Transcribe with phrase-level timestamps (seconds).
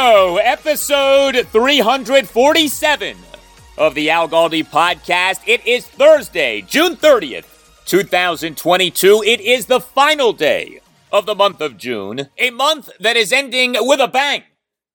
[0.00, 3.16] Episode 347
[3.76, 5.40] of the Al Galdi podcast.
[5.46, 9.22] It is Thursday, June 30th, 2022.
[9.26, 10.80] It is the final day
[11.12, 14.44] of the month of June, a month that is ending with a bang.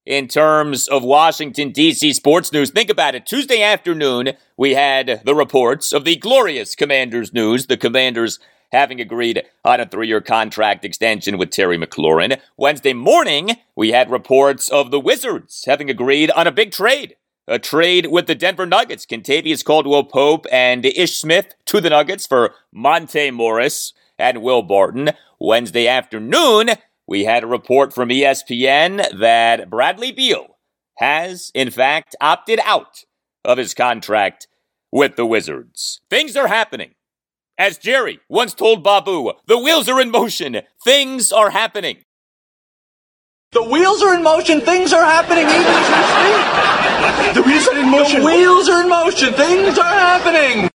[0.08, 2.14] In terms of Washington, D.C.
[2.14, 3.28] sports news, think about it.
[3.28, 7.68] Tuesday afternoon, we had the reports of the glorious Commanders news.
[7.68, 8.40] The Commanders
[8.72, 12.40] having agreed on a three year contract extension with Terry McLaurin.
[12.58, 17.16] Wednesday morning, we had reports of the Wizards having agreed on a big trade.
[17.48, 19.06] A trade with the Denver Nuggets.
[19.06, 25.12] Kentavious Caldwell Pope and Ish Smith to the Nuggets for Monte Morris and Will Barton.
[25.40, 26.72] Wednesday afternoon,
[27.08, 30.58] we had a report from ESPN that Bradley Beal
[30.98, 33.04] has, in fact, opted out
[33.44, 34.48] of his contract
[34.92, 36.02] with the Wizards.
[36.10, 36.96] Things are happening.
[37.58, 40.62] As Jerry once told Babu, the wheels are in motion.
[40.84, 41.98] Things are happening.
[43.52, 44.60] The wheels are in motion.
[44.60, 47.36] Things are happening even as we speak.
[47.36, 48.20] The wheels are in motion.
[48.20, 49.34] The wheels are in motion.
[49.34, 50.70] Things are happening.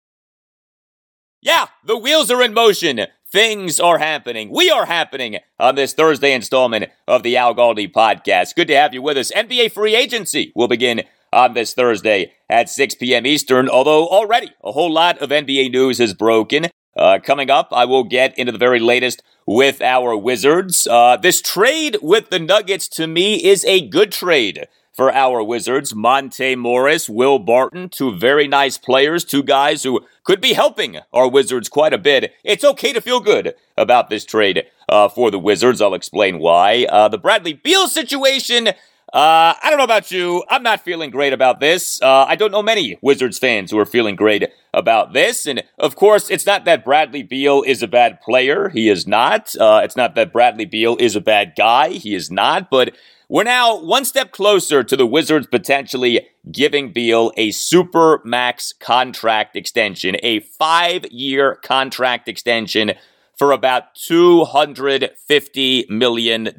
[1.43, 3.07] Yeah, the wheels are in motion.
[3.31, 4.51] Things are happening.
[4.51, 8.55] We are happening on this Thursday installment of the Al Galdi podcast.
[8.55, 9.31] Good to have you with us.
[9.33, 11.03] NBA free agency will begin
[11.33, 13.27] on this Thursday at 6 p.m.
[13.27, 16.67] Eastern, although already a whole lot of NBA news has broken.
[16.97, 20.87] Uh, coming up, I will get into the very latest with our Wizards.
[20.87, 25.95] Uh, this trade with the Nuggets to me is a good trade for our Wizards.
[25.95, 31.29] Monte Morris, Will Barton, two very nice players, two guys who could be helping our
[31.29, 32.35] Wizards quite a bit.
[32.45, 35.81] It's okay to feel good about this trade uh, for the Wizards.
[35.81, 36.87] I'll explain why.
[36.91, 38.71] Uh, the Bradley Beal situation.
[39.12, 40.44] Uh, I don't know about you.
[40.48, 42.00] I'm not feeling great about this.
[42.00, 45.47] Uh, I don't know many Wizards fans who are feeling great about this.
[45.47, 48.69] And of course, it's not that Bradley Beal is a bad player.
[48.69, 49.54] He is not.
[49.56, 51.88] Uh, it's not that Bradley Beal is a bad guy.
[51.91, 52.71] He is not.
[52.71, 52.94] But
[53.28, 59.56] we're now one step closer to the Wizards potentially giving Beal a super max contract
[59.56, 62.92] extension, a five year contract extension
[63.37, 66.50] for about $250 million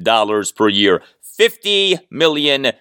[0.56, 1.00] per year.
[1.42, 2.72] $50 million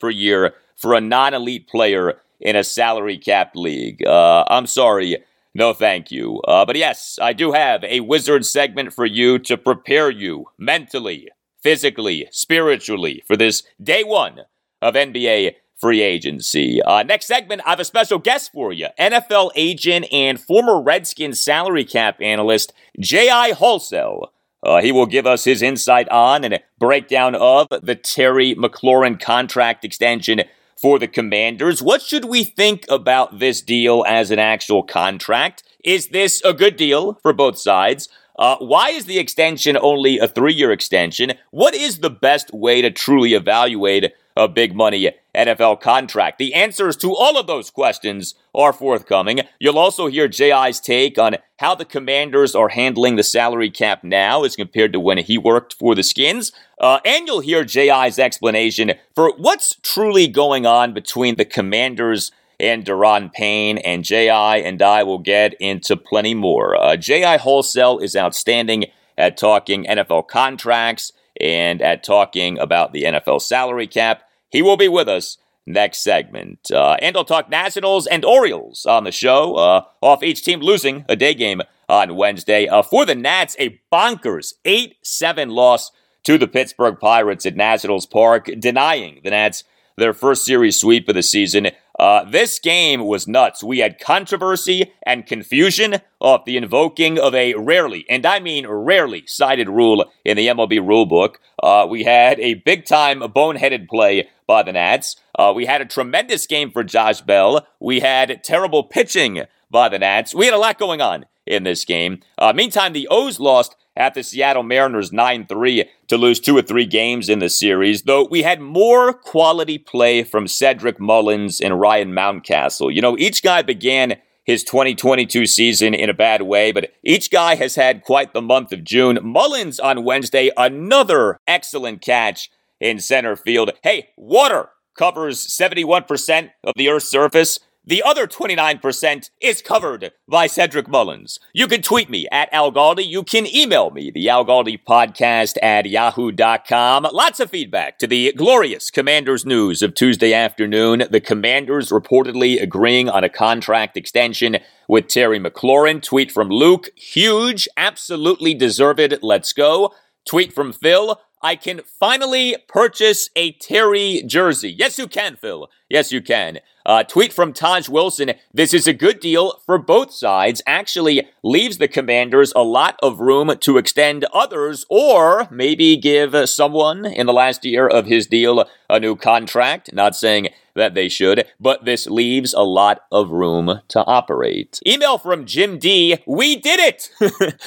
[0.00, 4.06] per year for a non elite player in a salary cap league.
[4.06, 5.18] Uh, I'm sorry.
[5.54, 6.40] No, thank you.
[6.46, 11.30] Uh, but yes, I do have a wizard segment for you to prepare you mentally,
[11.62, 14.42] physically, spiritually for this day one
[14.82, 16.82] of NBA free agency.
[16.82, 21.42] Uh, next segment, I have a special guest for you NFL agent and former Redskins
[21.42, 23.52] salary cap analyst, J.I.
[23.52, 24.28] Halsell.
[24.62, 29.20] Uh, he will give us his insight on and a breakdown of the Terry McLaurin
[29.20, 30.42] contract extension
[30.76, 31.82] for the Commanders.
[31.82, 35.62] What should we think about this deal as an actual contract?
[35.84, 38.08] Is this a good deal for both sides?
[38.38, 41.32] Uh, why is the extension only a three year extension?
[41.50, 46.38] What is the best way to truly evaluate a big money NFL contract?
[46.38, 49.40] The answers to all of those questions are forthcoming.
[49.58, 54.44] You'll also hear JI's take on how the commanders are handling the salary cap now
[54.44, 56.52] as compared to when he worked for the Skins.
[56.80, 62.84] Uh, and you'll hear JI's explanation for what's truly going on between the commanders and
[62.84, 64.58] Daron Payne, and J.I.
[64.58, 66.76] and I will get into plenty more.
[66.76, 67.38] Uh, J.I.
[67.38, 68.86] Halsell is outstanding
[69.16, 74.22] at talking NFL contracts and at talking about the NFL salary cap.
[74.50, 76.70] He will be with us next segment.
[76.70, 81.04] Uh, and I'll talk Nationals and Orioles on the show, uh, off each team losing
[81.08, 82.66] a day game on Wednesday.
[82.66, 85.90] Uh, for the Nats, a bonkers 8 7 loss
[86.24, 89.64] to the Pittsburgh Pirates at Nationals Park, denying the Nats
[89.96, 91.68] their first series sweep of the season.
[91.98, 93.62] Uh, this game was nuts.
[93.62, 99.24] We had controversy and confusion of the invoking of a rarely, and I mean rarely,
[99.26, 101.36] cited rule in the MLB rulebook.
[101.62, 105.16] Uh, we had a big time boneheaded play by the Nats.
[105.38, 107.66] Uh, we had a tremendous game for Josh Bell.
[107.80, 110.34] We had terrible pitching by the Nats.
[110.34, 112.20] We had a lot going on in this game.
[112.36, 116.62] Uh, meantime, the O's lost at the Seattle Mariners 9 3 to lose two or
[116.62, 121.78] three games in the series, though we had more quality play from Cedric Mullins and
[121.78, 122.94] Ryan Mountcastle.
[122.94, 127.56] You know, each guy began his 2022 season in a bad way, but each guy
[127.56, 129.18] has had quite the month of June.
[129.22, 133.72] Mullins on Wednesday, another excellent catch in center field.
[133.82, 137.58] Hey, water covers 71% of the Earth's surface.
[137.88, 141.40] The other 29% is covered by Cedric Mullins.
[141.54, 143.02] You can tweet me at Al Galdi.
[143.06, 147.08] You can email me, the Al Galdi podcast at yahoo.com.
[147.10, 151.04] Lots of feedback to the glorious Commanders news of Tuesday afternoon.
[151.10, 156.02] The Commanders reportedly agreeing on a contract extension with Terry McLaurin.
[156.02, 156.90] Tweet from Luke.
[156.94, 157.66] Huge.
[157.78, 159.14] Absolutely deserved.
[159.22, 159.94] Let's go.
[160.26, 161.18] Tweet from Phil.
[161.40, 164.74] I can finally purchase a Terry jersey.
[164.76, 165.70] Yes, you can, Phil.
[165.88, 166.58] Yes, you can.
[166.88, 168.32] Uh, tweet from Taj Wilson.
[168.54, 170.62] This is a good deal for both sides.
[170.66, 177.04] Actually, leaves the commanders a lot of room to extend others or maybe give someone
[177.04, 179.92] in the last year of his deal a new contract.
[179.92, 184.80] Not saying that they should, but this leaves a lot of room to operate.
[184.86, 186.16] Email from Jim D.
[186.26, 187.10] We did it!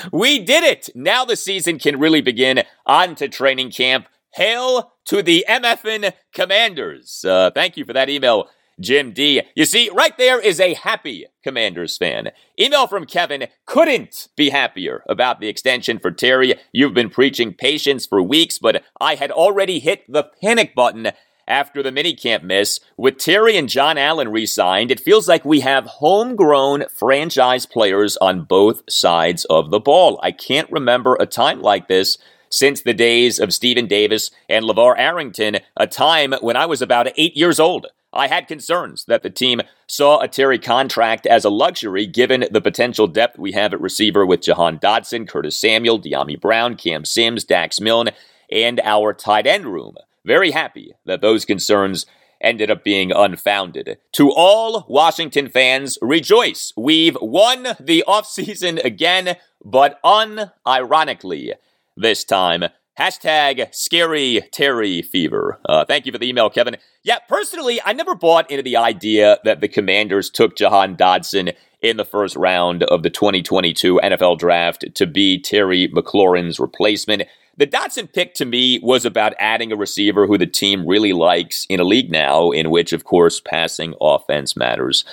[0.12, 0.90] we did it!
[0.96, 2.64] Now the season can really begin.
[2.88, 4.08] On to training camp.
[4.34, 7.24] Hail to the MFN Commanders.
[7.24, 8.50] Uh, thank you for that email.
[8.80, 9.42] Jim D.
[9.56, 12.32] You see, right there is a happy Commanders fan.
[12.60, 16.56] Email from Kevin couldn't be happier about the extension for Terry.
[16.72, 21.12] You've been preaching patience for weeks, but I had already hit the panic button
[21.48, 22.80] after the minicamp miss.
[22.98, 28.18] With Terry and John Allen re signed, it feels like we have homegrown franchise players
[28.18, 30.20] on both sides of the ball.
[30.24, 32.18] I can't remember a time like this
[32.50, 37.08] since the days of Stephen Davis and LaVar Arrington, a time when I was about
[37.18, 37.88] eight years old.
[38.14, 42.62] I had concerns that the team saw a Terry contract as a luxury given the
[42.62, 47.46] potential depth we have at receiver with Jahan Dotson, Curtis Samuel, Dyami Brown, Cam Sims,
[47.46, 48.10] Dax Milne,
[48.52, 49.96] and our tight end room.
[50.26, 52.06] Very happy that those concerns
[52.42, 53.98] ended up being unfounded.
[54.14, 56.74] To all Washington fans, rejoice.
[56.76, 61.54] We've won the offseason again, but unironically
[61.96, 62.66] this time.
[63.02, 65.60] Hashtag scary Terry fever.
[65.66, 66.78] Uh, thank you for the email, Kevin.
[67.02, 71.98] Yeah, personally, I never bought into the idea that the Commanders took Jahan Dotson in
[71.98, 77.24] the first round of the 2022 NFL draft to be Terry McLaurin's replacement.
[77.58, 81.66] The Dotson pick to me was about adding a receiver who the team really likes
[81.70, 85.06] in a league now, in which, of course, passing offense matters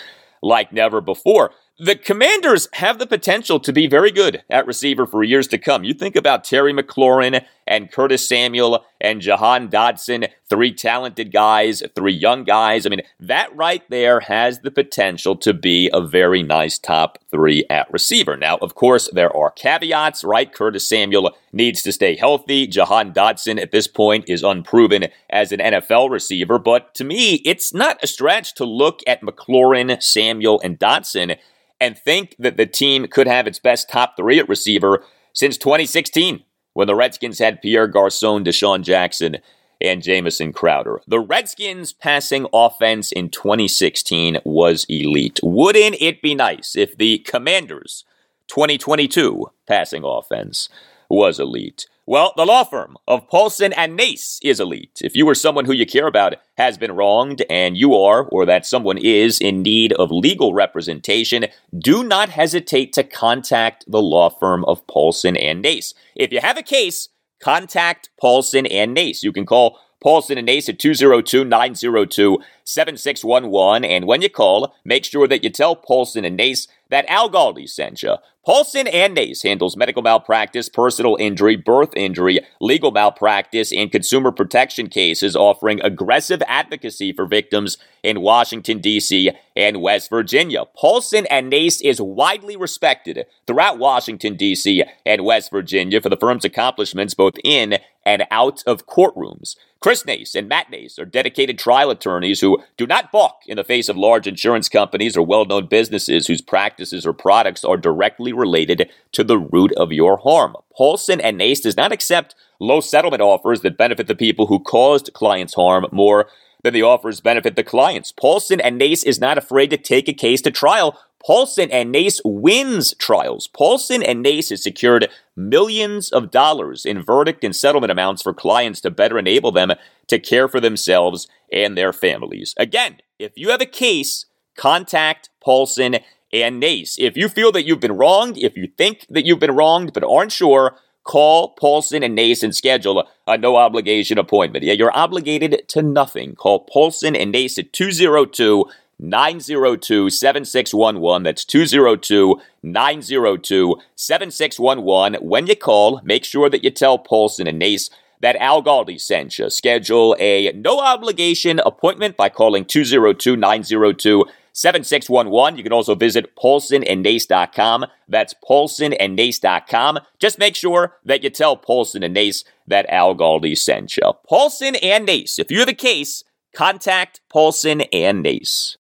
[0.43, 1.53] like never before.
[1.81, 5.85] The Commanders have the potential to be very good at receiver for years to come.
[5.85, 12.13] You think about Terry McLaurin and Curtis Samuel and Jahan Dotson, three talented guys, three
[12.13, 12.85] young guys.
[12.85, 17.65] I mean, that right there has the potential to be a very nice top three
[17.71, 18.37] at receiver.
[18.37, 20.53] Now, of course, there are caveats, right?
[20.53, 22.67] Curtis Samuel needs to stay healthy.
[22.67, 27.73] Jahan Dotson at this point is unproven as an NFL receiver, but to me, it's
[27.73, 31.39] not a stretch to look at McLaurin, Samuel, and Dotson
[31.81, 36.43] and think that the team could have its best top three at receiver since 2016
[36.79, 39.39] when the Redskins had Pierre Garcon, DeSean Jackson,
[39.81, 41.01] and Jamison Crowder.
[41.09, 45.41] The Redskins' passing offense in 2016 was elite.
[45.43, 48.05] Wouldn't it be nice if the Commanders'
[48.47, 50.69] 2022 passing offense
[51.09, 51.89] was elite?
[52.09, 55.03] Well, the law firm of Paulson and Nace is elite.
[55.05, 58.47] If you or someone who you care about has been wronged and you are, or
[58.47, 61.49] that someone is, in need of legal representation,
[61.79, 65.93] do not hesitate to contact the law firm of Paulson and Nace.
[66.17, 67.11] If you have a case,
[67.43, 69.23] contact Paulson and Nace.
[69.23, 73.85] You can call Paulson and Nace at 202 902 7611.
[73.85, 77.69] And when you call, make sure that you tell Paulson and Nace that Al Galdi
[77.69, 78.15] sent you.
[78.49, 84.89] Paulson and Nace handles medical malpractice, personal injury, birth injury, legal malpractice, and consumer protection
[84.89, 89.33] cases, offering aggressive advocacy for victims in Washington, D.C.
[89.55, 90.65] and West Virginia.
[90.75, 94.83] Paulson and Nace is widely respected throughout Washington, D.C.
[95.05, 97.77] and West Virginia for the firm's accomplishments both in
[98.07, 99.57] and out of courtrooms.
[99.81, 102.63] Chris Nace and Matt Nace are dedicated trial attorneys who.
[102.77, 106.41] Do not balk in the face of large insurance companies or well known businesses whose
[106.41, 110.57] practices or products are directly related to the root of your harm.
[110.77, 115.13] Paulson and Nace does not accept low settlement offers that benefit the people who caused
[115.13, 116.29] clients harm more
[116.63, 118.13] than the offers benefit the clients.
[118.13, 120.99] Paulson and Nace is not afraid to take a case to trial.
[121.25, 123.49] Paulson and Nace wins trials.
[123.49, 128.81] Paulson and Nace has secured millions of dollars in verdict and settlement amounts for clients
[128.81, 129.73] to better enable them
[130.07, 132.55] to care for themselves and their families.
[132.57, 134.27] Again, if you have a case,
[134.57, 135.99] contact Paulson
[136.33, 136.99] and Nace.
[136.99, 140.05] If you feel that you've been wronged, if you think that you've been wronged but
[140.05, 140.77] aren't sure,
[141.09, 144.63] Call Paulson and Nace and schedule a, no obligation appointment.
[144.63, 146.35] Yeah, you're obligated to nothing.
[146.35, 148.67] Call Paulson and Nace at 202
[148.99, 151.23] 902 7611.
[151.23, 155.27] That's 202 902 7611.
[155.27, 157.89] When you call, make sure that you tell Paulson and Nace
[158.21, 159.49] that Al Galdi sent you.
[159.49, 164.27] Schedule a no obligation appointment by calling 202 902
[164.59, 165.57] 7611.
[165.57, 167.87] You can also visit paulsonandnace.com.
[168.09, 169.99] That's paulsonandnace.com.
[170.19, 174.13] Just make sure that you tell Paulson and Nace that Al Galdi sent you.
[174.29, 175.39] Paulson and Nace.
[175.39, 178.78] If you have a case, contact Paulson and Nace.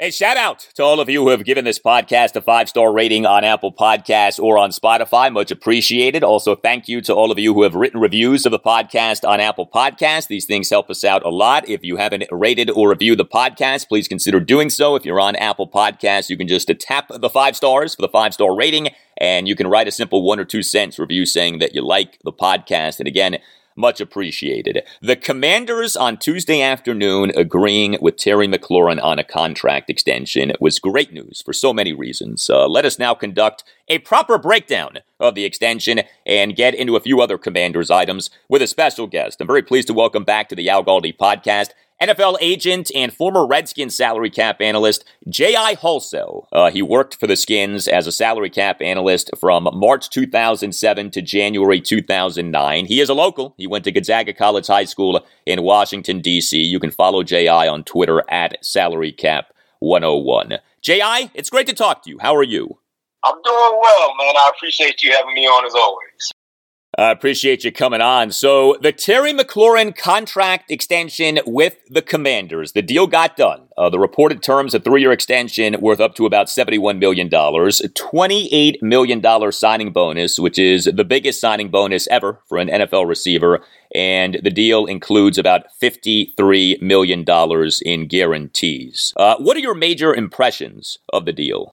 [0.00, 2.92] Hey, shout out to all of you who have given this podcast a five star
[2.92, 5.32] rating on Apple Podcasts or on Spotify.
[5.32, 6.22] Much appreciated.
[6.22, 9.40] Also, thank you to all of you who have written reviews of the podcast on
[9.40, 10.28] Apple Podcasts.
[10.28, 11.68] These things help us out a lot.
[11.68, 14.94] If you haven't rated or reviewed the podcast, please consider doing so.
[14.94, 18.32] If you're on Apple Podcasts, you can just tap the five stars for the five
[18.32, 21.74] star rating and you can write a simple one or two cents review saying that
[21.74, 23.00] you like the podcast.
[23.00, 23.38] And again,
[23.78, 24.82] much appreciated.
[25.00, 31.12] The Commanders on Tuesday afternoon agreeing with Terry McLaurin on a contract extension was great
[31.12, 32.50] news for so many reasons.
[32.50, 37.00] Uh, let us now conduct a proper breakdown of the extension and get into a
[37.00, 39.40] few other Commanders items with a special guest.
[39.40, 41.70] I'm very pleased to welcome back to the Al Galdi podcast
[42.00, 45.74] NFL agent and former Redskins salary cap analyst J.I.
[45.74, 46.46] Halsell.
[46.52, 51.20] Uh, he worked for the Skins as a salary cap analyst from March 2007 to
[51.20, 52.86] January 2009.
[52.86, 53.54] He is a local.
[53.56, 56.56] He went to Gonzaga College High School in Washington, D.C.
[56.56, 57.66] You can follow J.I.
[57.66, 60.58] on Twitter at salarycap101.
[60.80, 62.18] J.I., it's great to talk to you.
[62.20, 62.78] How are you?
[63.24, 64.36] I'm doing well, man.
[64.36, 66.32] I appreciate you having me on as always.
[66.98, 68.32] I appreciate you coming on.
[68.32, 73.68] So, the Terry McLaurin contract extension with the Commanders, the deal got done.
[73.78, 78.82] Uh, the reported terms, a three year extension worth up to about $71 million, $28
[78.82, 83.60] million signing bonus, which is the biggest signing bonus ever for an NFL receiver.
[83.94, 87.24] And the deal includes about $53 million
[87.82, 89.12] in guarantees.
[89.16, 91.70] Uh, what are your major impressions of the deal?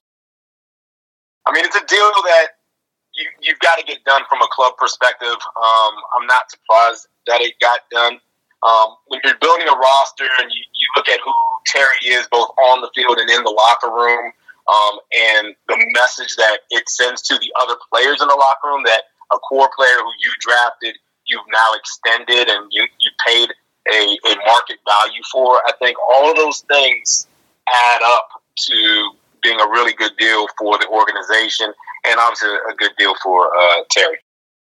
[1.48, 2.46] I mean, it's a deal that
[3.16, 5.36] you, you've got to get done from a club perspective.
[5.56, 8.20] Um, I'm not surprised that it got done.
[8.62, 11.32] Um, when you're building a roster and you, you look at who
[11.66, 14.32] Terry is, both on the field and in the locker room,
[14.66, 18.82] um, and the message that it sends to the other players in the locker room
[18.84, 20.96] that a core player who you drafted,
[21.26, 23.50] you've now extended and you, you paid
[23.92, 25.60] a, a market value for.
[25.66, 27.26] I think all of those things
[27.68, 29.10] add up to
[29.42, 31.72] being a really good deal for the organization
[32.08, 34.18] and obviously a good deal for uh, Terry.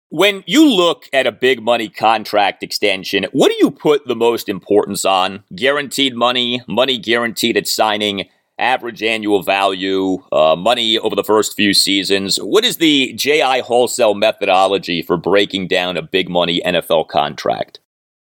[0.10, 4.50] When you look at a big money contract extension, what do you put the most
[4.50, 5.43] importance on?
[5.55, 8.27] Guaranteed money, money guaranteed at signing,
[8.60, 12.38] average annual value, uh, money over the first few seasons.
[12.38, 17.79] What is the JI Halsell methodology for breaking down a big money NFL contract?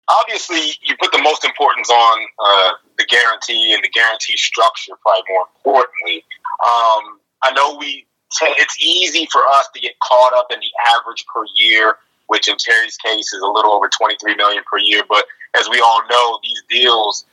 [0.08, 5.22] Obviously, you put the most importance on uh, the guarantee and the guarantee structure, probably
[5.28, 6.24] more importantly.
[6.64, 8.06] Um, I know we
[8.42, 12.56] it's easy for us to get caught up in the average per year, which in
[12.56, 15.02] Terry's case is a little over 23 million per year.
[15.08, 15.24] But
[15.58, 17.24] as we all know, these deals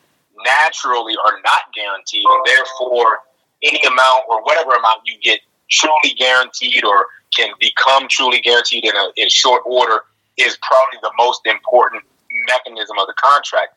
[0.46, 3.20] naturally are not guaranteed, and therefore
[3.64, 8.96] any amount or whatever amount you get truly guaranteed or can become truly guaranteed in
[8.96, 10.02] a in short order
[10.38, 12.04] is probably the most important
[12.48, 13.76] mechanism of the contract.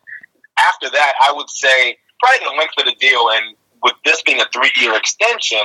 [0.58, 4.40] After that, I would say probably the length of the deal, and with this being
[4.40, 5.60] a three year extension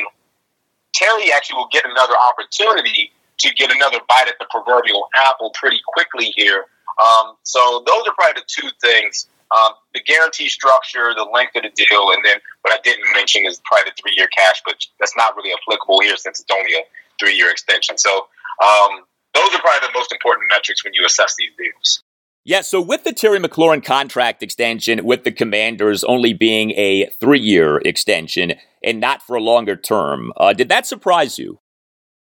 [0.93, 5.81] Terry actually will get another opportunity to get another bite at the proverbial apple pretty
[5.87, 6.65] quickly here.
[7.01, 9.27] Um, so those are probably the two things.
[9.51, 13.45] Um, the guarantee structure, the length of the deal, and then what I didn't mention
[13.45, 16.71] is probably the three year cash, but that's not really applicable here since it's only
[16.73, 16.83] a
[17.19, 17.97] three year extension.
[17.97, 18.27] So
[18.63, 22.03] um, those are probably the most important metrics when you assess these deals.
[22.43, 27.39] Yeah, so with the Terry McLaurin contract extension, with the Commanders only being a three
[27.39, 31.59] year extension and not for a longer term, uh, did that surprise you?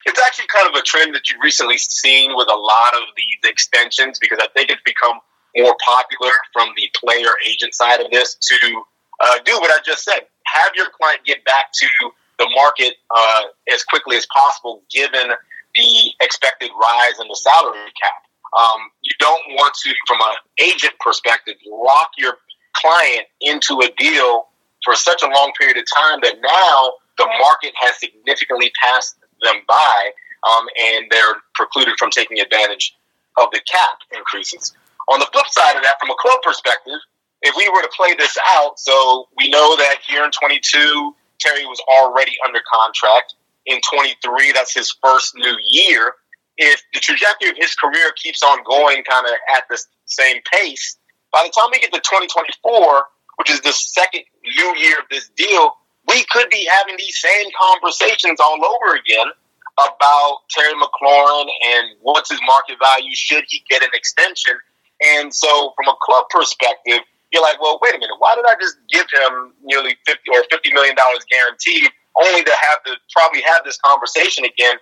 [0.06, 3.50] it's actually kind of a trend that you've recently seen with a lot of these
[3.50, 5.20] extensions because I think it's become
[5.58, 8.84] more popular from the player agent side of this to
[9.20, 10.22] uh, do what I just said.
[10.46, 11.88] Have your client get back to
[12.38, 15.30] the market uh, as quickly as possible, given
[15.75, 18.28] the expected rise in the salary cap.
[18.58, 22.34] Um, you don't want to, from an agent perspective, lock your
[22.75, 24.48] client into a deal
[24.84, 29.58] for such a long period of time that now the market has significantly passed them
[29.68, 30.12] by,
[30.50, 32.96] um, and they're precluded from taking advantage
[33.38, 34.74] of the cap increases.
[35.10, 37.00] On the flip side of that, from a club perspective,
[37.41, 41.65] if we were to play this out, so we know that here in 22, Terry
[41.65, 43.36] was already under contract.
[43.65, 46.13] In 23, that's his first new year.
[46.60, 50.98] If the trajectory of his career keeps on going kind of at the same pace,
[51.32, 53.04] by the time we get to 2024,
[53.38, 55.72] which is the second new year of this deal,
[56.08, 59.32] we could be having these same conversations all over again
[59.80, 63.16] about Terry McLaurin and what's his market value.
[63.16, 64.54] Should he get an extension?
[65.16, 67.00] And so, from a club perspective,
[67.32, 68.20] you're like, well, wait a minute.
[68.20, 71.89] Why did I just give him nearly fifty or fifty million dollars guaranteed,
[72.20, 74.75] only to have to probably have this conversation again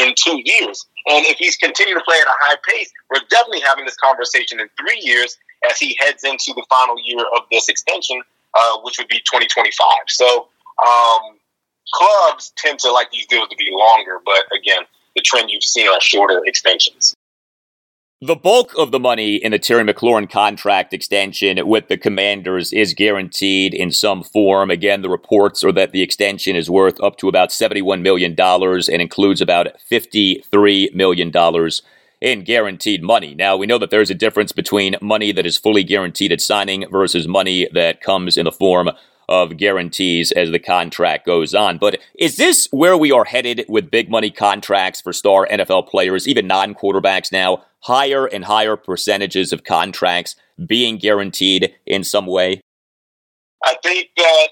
[0.00, 0.86] in two years?
[1.06, 4.60] And if he's continuing to play at a high pace, we're definitely having this conversation
[4.60, 5.36] in three years
[5.70, 8.22] as he heads into the final year of this extension,
[8.54, 9.74] uh, which would be 2025.
[10.08, 10.48] So
[10.84, 11.38] um,
[11.92, 14.82] clubs tend to like these deals to be longer, but again,
[15.14, 17.14] the trend you've seen are shorter extensions.
[18.26, 22.94] The bulk of the money in the Terry McLaurin contract extension with the Commanders is
[22.94, 24.70] guaranteed in some form.
[24.70, 29.02] Again, the reports are that the extension is worth up to about $71 million and
[29.02, 31.70] includes about $53 million
[32.22, 33.34] in guaranteed money.
[33.34, 36.86] Now, we know that there's a difference between money that is fully guaranteed at signing
[36.90, 38.88] versus money that comes in the form
[39.28, 41.78] of guarantees as the contract goes on.
[41.78, 46.28] But is this where we are headed with big money contracts for star NFL players,
[46.28, 47.64] even non quarterbacks now?
[47.80, 52.60] Higher and higher percentages of contracts being guaranteed in some way?
[53.64, 54.48] I think that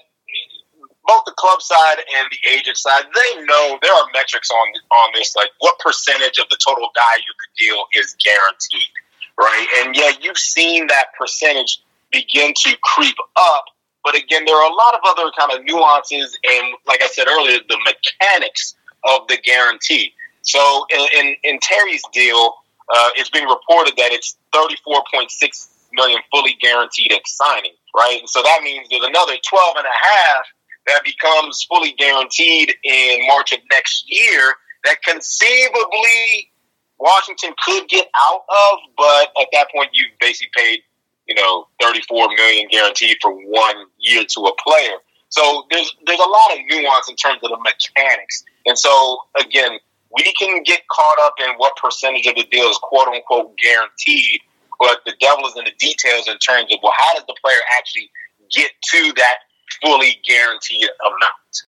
[1.05, 5.11] both the club side and the agent side, they know there are metrics on on
[5.13, 8.93] this, like what percentage of the total value of the deal is guaranteed,
[9.37, 9.67] right?
[9.83, 13.65] And yeah, you've seen that percentage begin to creep up,
[14.03, 17.27] but again, there are a lot of other kind of nuances and, like I said
[17.27, 20.13] earlier, the mechanics of the guarantee.
[20.41, 22.55] So in in, in Terry's deal,
[22.93, 27.73] uh, it's being reported that it's thirty four point six million fully guaranteed at signing,
[27.95, 28.19] right?
[28.19, 30.45] And so that means there's another 12 and a half
[30.87, 36.51] that becomes fully guaranteed in March of next year that conceivably
[36.99, 40.79] Washington could get out of, but at that point you've basically paid,
[41.27, 44.97] you know, 34 million guaranteed for one year to a player.
[45.29, 48.43] So there's there's a lot of nuance in terms of the mechanics.
[48.65, 49.79] And so again,
[50.11, 54.41] we can get caught up in what percentage of the deal is quote unquote guaranteed,
[54.79, 57.59] but the devil is in the details in terms of well, how does the player
[57.77, 58.11] actually
[58.51, 59.37] get to that
[59.81, 61.72] fully guaranteed amount.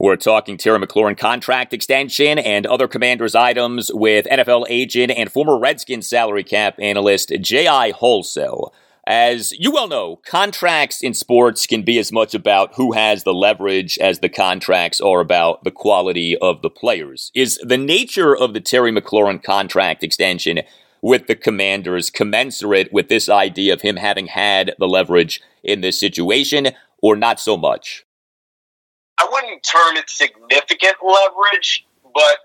[0.00, 5.58] We're talking Terry McLaurin contract extension and other commanders items with NFL agent and former
[5.58, 7.92] Redskins salary cap analyst J.I.
[7.92, 8.70] Halsell.
[9.08, 13.34] As you well know, contracts in sports can be as much about who has the
[13.34, 17.32] leverage as the contracts are about the quality of the players.
[17.34, 20.60] Is the nature of the Terry McLaurin contract extension
[21.02, 25.98] with the commanders commensurate with this idea of him having had the leverage in this
[25.98, 26.68] situation?
[27.02, 28.04] or not so much?
[29.20, 32.38] I wouldn't term it significant leverage, but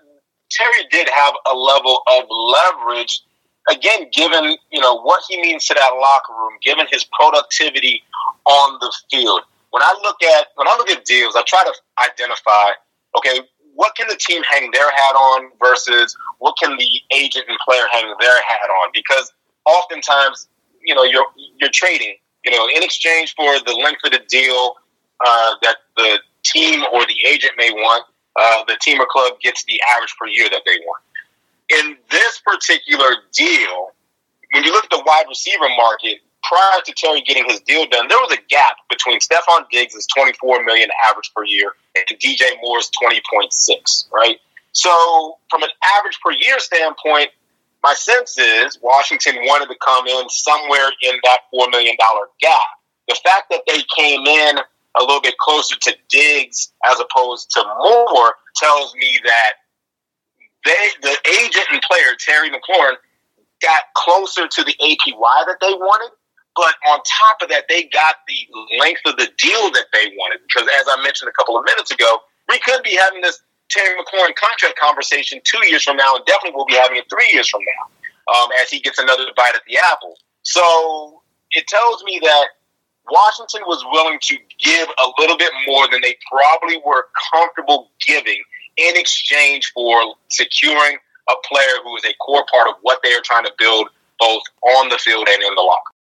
[0.51, 3.21] Terry did have a level of leverage.
[3.69, 8.03] Again, given you know what he means to that locker room, given his productivity
[8.45, 9.41] on the field.
[9.69, 12.71] When I look at when I look at deals, I try to identify
[13.17, 13.41] okay,
[13.75, 17.85] what can the team hang their hat on versus what can the agent and player
[17.91, 18.89] hang their hat on?
[18.93, 19.31] Because
[19.65, 20.49] oftentimes,
[20.83, 21.25] you know, you're
[21.59, 24.75] you're trading you know, in exchange for the length of the deal
[25.25, 29.63] uh, that the team or the agent may want, uh, the team or club gets
[29.65, 31.03] the average per year that they want.
[31.69, 33.91] In this particular deal,
[34.53, 38.07] when you look at the wide receiver market, prior to Terry getting his deal done,
[38.07, 42.91] there was a gap between Stefon Diggs' 24 million average per year and DJ Moore's
[43.01, 44.37] 20.6, right?
[44.73, 47.29] So from an average per year standpoint,
[47.83, 51.95] my sense is Washington wanted to come in somewhere in that $4 million
[52.39, 52.59] gap.
[53.07, 54.57] The fact that they came in
[54.99, 59.53] a little bit closer to Diggs as opposed to Moore tells me that
[60.65, 62.95] they, the agent and player, Terry McLaurin,
[63.61, 66.11] got closer to the APY that they wanted.
[66.55, 70.39] But on top of that, they got the length of the deal that they wanted.
[70.47, 73.97] Because as I mentioned a couple of minutes ago, we could be having this Terry
[73.97, 77.49] McLaurin contract conversation two years from now, and definitely we'll be having it three years
[77.49, 80.15] from now um, as he gets another bite at the apple.
[80.43, 82.47] So it tells me that
[83.09, 88.41] Washington was willing to give a little bit more than they probably were comfortable giving
[88.77, 90.97] in exchange for securing
[91.29, 93.89] a player who is a core part of what they are trying to build
[94.19, 94.43] both
[94.77, 95.91] on the field and in the locker.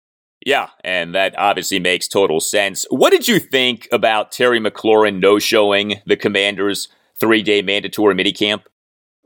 [0.45, 2.85] Yeah, and that obviously makes total sense.
[2.91, 6.89] What did you think about Terry McLaurin no showing the Commanders'
[7.21, 8.63] three day mandatory minicamp?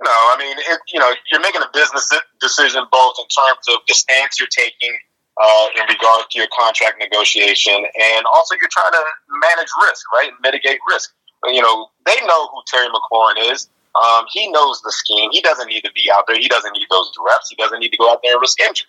[0.02, 3.80] No, I mean, it, you know, you're making a business decision both in terms of
[3.88, 4.98] the stance you're taking
[5.36, 9.04] uh, in regard to your contract negotiation, and also you're trying to
[9.40, 10.30] manage risk, right?
[10.42, 11.12] Mitigate risk.
[11.44, 13.68] You know, they know who Terry McLaurin is.
[13.94, 15.30] Um, he knows the scheme.
[15.32, 16.38] He doesn't need to be out there.
[16.38, 17.48] He doesn't need those reps.
[17.50, 18.88] He doesn't need to go out there and risk injury,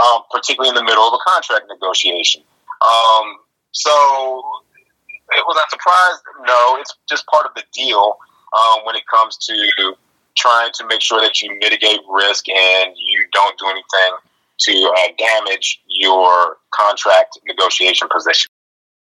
[0.00, 2.42] um, particularly in the middle of a contract negotiation.
[2.80, 3.36] Um,
[3.72, 3.92] so,
[5.32, 6.22] it was I surprised?
[6.46, 8.16] No, it's just part of the deal
[8.56, 9.94] um, when it comes to
[10.36, 14.16] trying to make sure that you mitigate risk and you don't do anything
[14.60, 18.48] to uh, damage your contract negotiation position.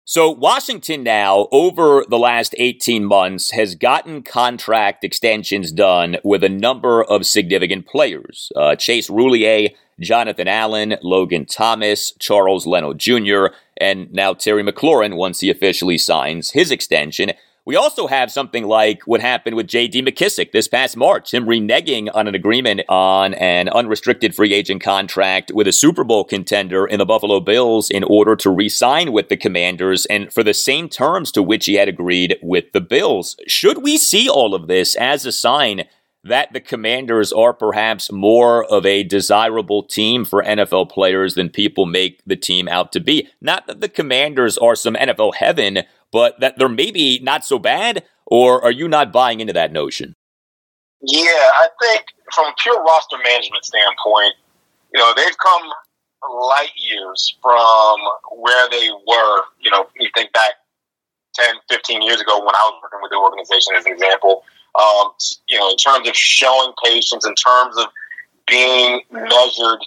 [0.08, 6.48] So, Washington now, over the last 18 months, has gotten contract extensions done with a
[6.48, 13.46] number of significant players uh, Chase Roullier, Jonathan Allen, Logan Thomas, Charles Leno Jr.,
[13.78, 17.32] and now Terry McLaurin once he officially signs his extension.
[17.66, 20.02] We also have something like what happened with J.D.
[20.02, 25.50] McKissic this past March, him reneging on an agreement on an unrestricted free agent contract
[25.52, 29.30] with a Super Bowl contender in the Buffalo Bills in order to re sign with
[29.30, 33.34] the Commanders and for the same terms to which he had agreed with the Bills.
[33.48, 35.86] Should we see all of this as a sign?
[36.28, 41.86] that the Commanders are perhaps more of a desirable team for NFL players than people
[41.86, 43.28] make the team out to be.
[43.40, 48.04] Not that the Commanders are some NFL heaven, but that they're maybe not so bad,
[48.26, 50.14] or are you not buying into that notion?
[51.02, 54.34] Yeah, I think from a pure roster management standpoint,
[54.92, 55.62] you know, they've come
[56.30, 57.96] light years from
[58.32, 59.42] where they were.
[59.60, 60.52] You know, you think back
[61.34, 64.44] 10, 15 years ago when I was working with the organization as an example,
[64.80, 65.12] um,
[65.48, 67.86] you know, in terms of showing patience, in terms of
[68.46, 69.80] being measured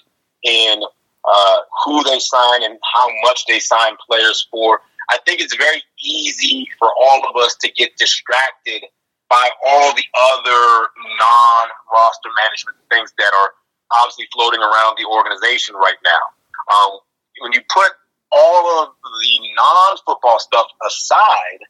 [0.43, 0.83] in
[1.27, 4.81] uh, who they sign and how much they sign players for.
[5.09, 8.85] I think it's very easy for all of us to get distracted
[9.29, 13.51] by all the other non roster management things that are
[13.91, 16.75] obviously floating around the organization right now.
[16.75, 16.99] Um,
[17.41, 17.91] when you put
[18.31, 21.61] all of the non football stuff aside,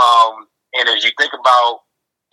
[0.00, 1.80] um, and as you think about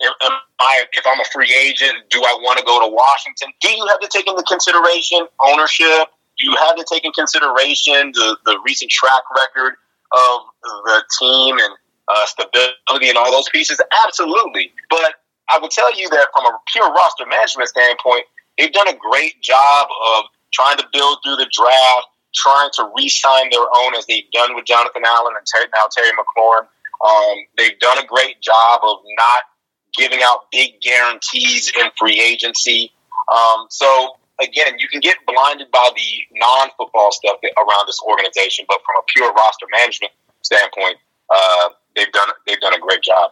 [0.02, 3.48] am I, if I'm a free agent, do I want to go to Washington?
[3.60, 6.08] Do you have to take into consideration ownership?
[6.38, 9.74] Do you have to take in consideration the, the recent track record
[10.14, 11.74] of the team and
[12.08, 13.80] uh, stability and all those pieces?
[14.06, 14.72] Absolutely.
[14.90, 15.14] But
[15.50, 18.24] I will tell you that from a pure roster management standpoint,
[18.58, 23.50] they've done a great job of trying to build through the draft, trying to re-sign
[23.50, 26.66] their own as they've done with Jonathan Allen and ter- now Terry McLaurin.
[27.04, 29.42] Um, they've done a great job of not
[29.96, 32.92] giving out big guarantees in free agency.
[33.32, 38.78] Um, so again, you can get blinded by the non-football stuff around this organization, but
[38.84, 40.96] from a pure roster management standpoint,
[41.30, 43.30] uh, they've done they've done a great job.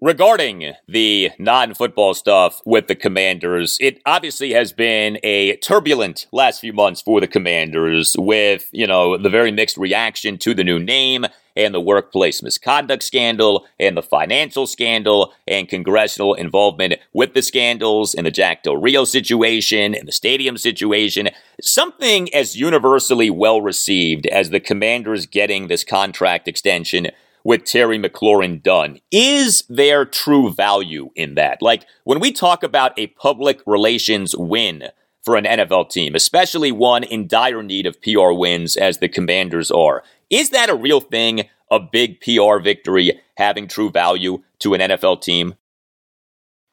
[0.00, 6.60] Regarding the non football stuff with the Commanders, it obviously has been a turbulent last
[6.60, 10.78] few months for the Commanders with, you know, the very mixed reaction to the new
[10.78, 11.24] name
[11.56, 18.14] and the workplace misconduct scandal and the financial scandal and congressional involvement with the scandals
[18.14, 21.28] and the Jack Del Rio situation and the stadium situation.
[21.60, 27.08] Something as universally well received as the Commanders getting this contract extension
[27.44, 29.00] with Terry McLaurin done.
[29.10, 31.60] Is there true value in that?
[31.60, 34.84] Like when we talk about a public relations win
[35.22, 39.70] for an NFL team, especially one in dire need of PR wins as the Commanders
[39.70, 41.48] are, is that a real thing?
[41.70, 45.54] A big PR victory having true value to an NFL team?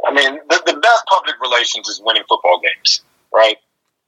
[0.05, 3.01] I mean, the, the best public relations is winning football games,
[3.33, 3.57] right?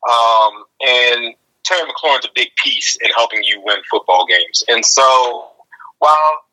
[0.09, 4.63] Um, and Terry McLaurin's a big piece in helping you win football games.
[4.67, 5.47] And so,
[5.99, 6.43] while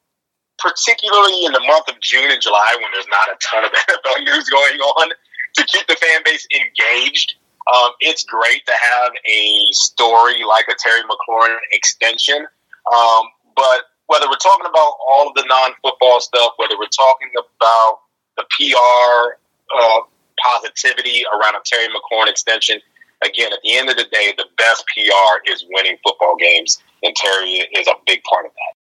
[0.59, 4.25] particularly in the month of June and July when there's not a ton of NFL
[4.25, 5.11] news going on,
[5.57, 7.35] to keep the fan base engaged.
[7.75, 12.47] Um, it's great to have a story like a Terry McLaurin extension.
[12.93, 17.31] Um, but whether we're talking about all of the non football stuff, whether we're talking
[17.39, 18.01] about
[18.37, 19.39] the PR
[19.77, 20.01] uh,
[20.43, 22.81] positivity around a Terry McLaurin extension,
[23.25, 27.15] again, at the end of the day, the best PR is winning football games, and
[27.15, 28.80] Terry is a big part of that.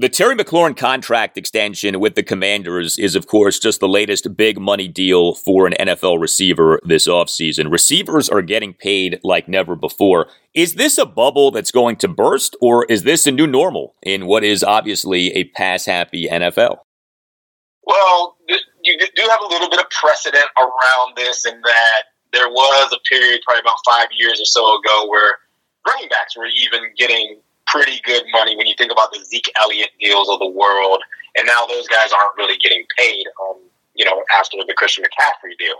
[0.00, 4.60] The Terry McLaurin contract extension with the Commanders is, of course, just the latest big
[4.60, 7.72] money deal for an NFL receiver this offseason.
[7.72, 10.28] Receivers are getting paid like never before.
[10.54, 14.26] Is this a bubble that's going to burst, or is this a new normal in
[14.26, 16.78] what is obviously a pass happy NFL?
[17.82, 18.36] Well,
[18.84, 23.00] you do have a little bit of precedent around this in that there was a
[23.12, 25.38] period, probably about five years or so ago, where
[25.88, 29.90] running backs were even getting pretty good money when you think about the Zeke Elliott
[30.00, 31.02] deals of the world.
[31.36, 33.58] And now those guys aren't really getting paid, um,
[33.94, 35.76] you know, after the Christian McCaffrey deal.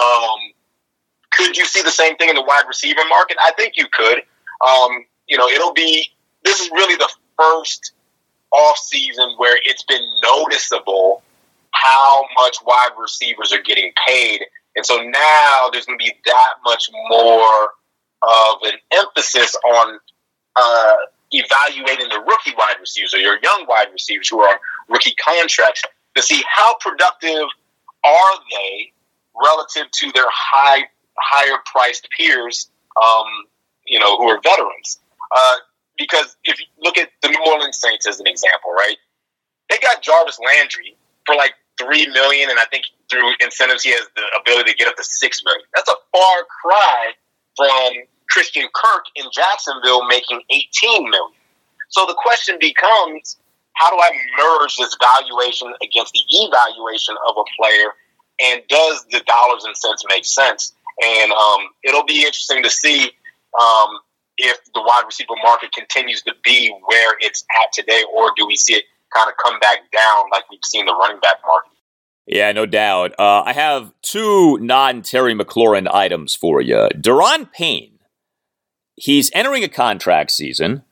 [0.00, 0.38] Um,
[1.32, 3.36] could you see the same thing in the wide receiver market?
[3.42, 4.18] I think you could.
[4.66, 6.10] Um, you know, it'll be,
[6.44, 7.92] this is really the first
[8.52, 11.22] off season where it's been noticeable
[11.72, 14.42] how much wide receivers are getting paid.
[14.76, 17.68] And so now there's going to be that much more
[18.22, 19.98] of an emphasis on
[20.56, 20.94] uh,
[21.34, 25.82] evaluating the rookie wide receivers or your young wide receivers who are on rookie contracts
[26.14, 27.48] to see how productive
[28.04, 28.92] are they
[29.42, 30.84] relative to their high
[31.18, 32.70] higher priced peers,
[33.02, 33.26] um,
[33.86, 34.98] you know, who are veterans.
[35.34, 35.56] Uh,
[35.96, 38.96] because if you look at the New Orleans Saints as an example, right?
[39.70, 44.06] They got Jarvis Landry for like three million, and I think through incentives he has
[44.16, 45.64] the ability to get up to six million.
[45.74, 47.12] That's a far cry
[47.56, 47.92] from
[48.28, 51.32] Christian Kirk in Jacksonville making 18 million.
[51.88, 53.36] So the question becomes,
[53.74, 57.90] how do I merge this valuation against the evaluation of a player?
[58.42, 60.72] And does the dollars and cents make sense?
[61.02, 63.10] And um, it'll be interesting to see
[63.60, 63.98] um,
[64.38, 68.56] if the wide receiver market continues to be where it's at today, or do we
[68.56, 68.84] see it
[69.14, 71.70] kind of come back down like we've seen the running back market?
[72.26, 73.14] Yeah, no doubt.
[73.18, 76.88] Uh, I have two non Terry McLaurin items for you.
[76.94, 77.93] Daron Payne
[78.96, 80.82] he's entering a contract season.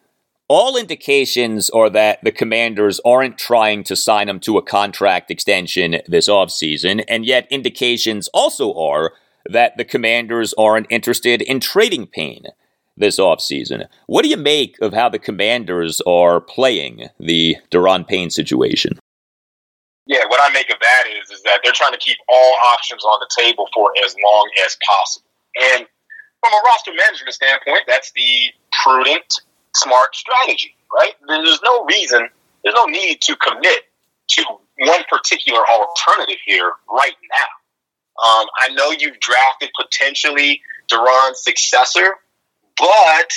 [0.49, 6.03] All indications are that the commanders aren't trying to sign him to a contract extension
[6.07, 9.12] this offseason, and yet indications also are
[9.47, 12.47] that the commanders aren't interested in trading Payne
[12.97, 13.87] this offseason.
[14.07, 18.99] What do you make of how the commanders are playing the Daron Payne situation?
[20.07, 23.05] Yeah, what I make of that is is that they're trying to keep all options
[23.05, 25.29] on the table for as long as possible.
[25.73, 25.87] And
[26.43, 28.49] from a roster management standpoint, that's the
[28.83, 29.41] prudent,
[29.75, 31.13] smart strategy, right?
[31.27, 32.29] There's no reason,
[32.65, 33.85] there's no need to commit
[34.31, 34.45] to
[34.79, 38.23] one particular alternative here right now.
[38.23, 42.17] Um, I know you've drafted potentially Daron's successor,
[42.79, 43.31] but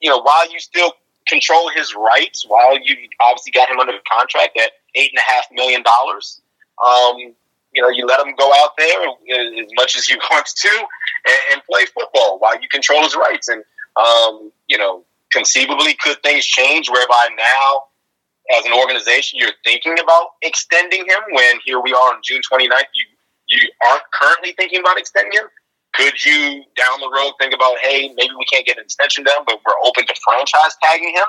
[0.00, 0.92] you know while you still
[1.26, 5.46] control his rights, while you obviously got him under contract at eight and a half
[5.52, 6.40] million dollars,
[6.84, 7.34] um,
[7.74, 9.08] you know, you let him go out there
[9.60, 13.48] as much as he wants to and, and play football while you control his rights.
[13.48, 13.62] And,
[13.96, 17.84] um, you know, conceivably, could things change whereby now,
[18.56, 22.70] as an organization, you're thinking about extending him when here we are on June 29th,
[22.94, 23.04] you,
[23.46, 25.48] you aren't currently thinking about extending him?
[25.94, 29.44] Could you down the road think about, hey, maybe we can't get an extension done,
[29.46, 31.24] but we're open to franchise tagging him?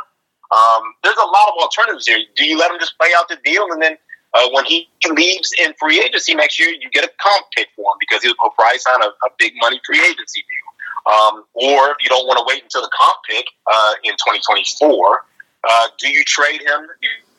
[0.51, 2.19] Um, there's a lot of alternatives here.
[2.35, 3.97] Do you let him just play out the deal and then
[4.35, 7.83] uh, when he leaves in free agency next year, you get a comp pick for
[7.93, 11.13] him because he'll price on a, a big money free agency deal.
[11.13, 15.25] Um, or if you don't want to wait until the comp pick uh, in 2024,
[15.67, 16.87] uh, do you trade him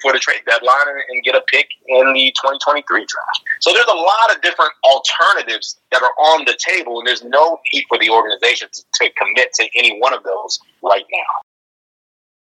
[0.01, 3.41] for the trade deadline and, and, get a pick in the 2023 draft?
[3.61, 7.61] So there's a lot of different alternatives that are on the table, and there's no
[7.73, 11.46] need for the organization to, to commit to any one of those right now.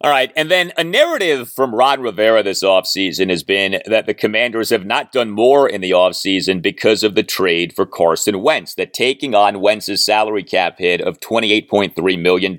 [0.06, 0.32] All right.
[0.36, 4.86] And then a narrative from Ron Rivera this offseason has been that the commanders have
[4.86, 9.34] not done more in the offseason because of the trade for Carson Wentz, that taking
[9.34, 12.56] on Wentz's salary cap hit of $28.3 million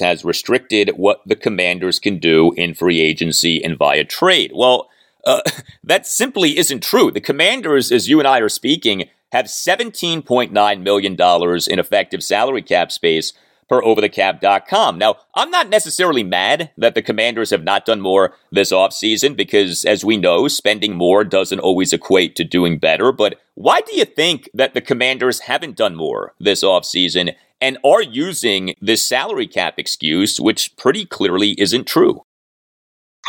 [0.00, 4.52] has restricted what the commanders can do in free agency and via trade.
[4.54, 4.88] Well,
[5.26, 5.42] uh,
[5.84, 7.10] that simply isn't true.
[7.10, 12.90] The commanders, as you and I are speaking, have $17.9 million in effective salary cap
[12.90, 13.34] space
[13.68, 14.98] per overthecap.com.
[14.98, 19.84] Now, I'm not necessarily mad that the commanders have not done more this offseason because,
[19.84, 23.12] as we know, spending more doesn't always equate to doing better.
[23.12, 28.02] But why do you think that the commanders haven't done more this offseason and are
[28.02, 32.22] using this salary cap excuse, which pretty clearly isn't true?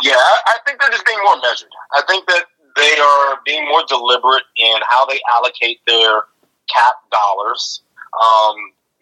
[0.02, 1.70] Yeah, I think they're just being more measured.
[1.92, 2.44] I think that
[2.76, 6.22] they are being more deliberate in how they allocate their
[6.72, 7.82] cap dollars.
[8.14, 8.54] Um,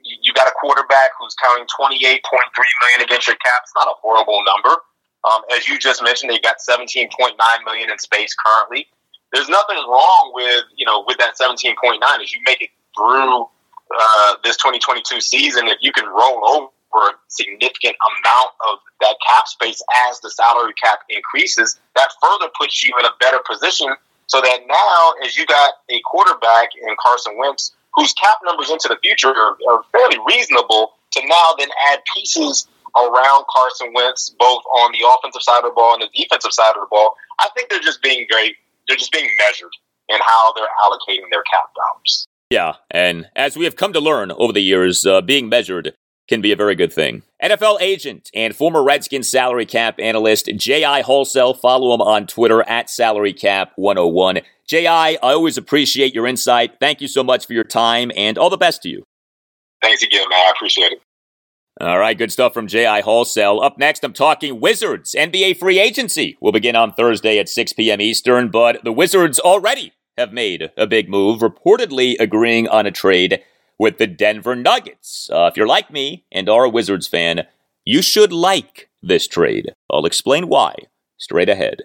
[0.03, 3.63] you got a quarterback who's counting 28.3 million against your cap.
[3.63, 4.83] It's not a horrible number.
[5.23, 7.09] Um, as you just mentioned, they got 17.9
[7.65, 8.87] million in space currently.
[9.33, 11.77] There's nothing wrong with you know with that 17.9
[12.23, 15.69] as you make it through uh, this 2022 season.
[15.69, 20.73] If you can roll over a significant amount of that cap space as the salary
[20.83, 21.79] cap increases.
[21.95, 23.89] That further puts you in a better position
[24.27, 28.89] so that now, as you got a quarterback in Carson Wentz, whose cap numbers into
[28.89, 34.63] the future are, are fairly reasonable, to now then add pieces around Carson Wentz, both
[34.77, 37.49] on the offensive side of the ball and the defensive side of the ball, I
[37.55, 38.57] think they're just being great.
[38.89, 39.73] they're just being measured
[40.09, 42.27] in how they're allocating their cap dollars.
[42.51, 45.95] Yeah, and as we have come to learn over the years, uh, being measured
[46.29, 47.23] can be a very good thing.
[47.43, 51.03] NFL agent and former Redskins salary cap analyst J.I.
[51.03, 51.59] Halsell.
[51.59, 54.43] Follow him on Twitter at salarycap101.
[54.67, 56.79] J.I., I always appreciate your insight.
[56.81, 59.05] Thank you so much for your time and all the best to you.
[59.83, 60.47] Thanks again, man.
[60.47, 61.03] I appreciate it.
[61.79, 63.03] All right, good stuff from J.I.
[63.03, 63.63] Halsell.
[63.63, 65.15] Up next, I'm talking Wizards.
[65.17, 68.01] NBA free agency will begin on Thursday at 6 p.m.
[68.01, 73.43] Eastern, but the Wizards already have made a big move, reportedly agreeing on a trade
[73.79, 75.29] with the Denver Nuggets.
[75.31, 77.47] Uh, if you're like me and are a Wizards fan,
[77.85, 79.75] you should like this trade.
[79.91, 80.75] I'll explain why
[81.19, 81.83] straight ahead.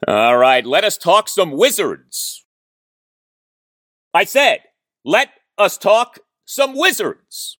[0.07, 2.45] All right, let us talk some wizards.
[4.13, 4.61] I said,
[5.05, 7.57] let us talk some wizards.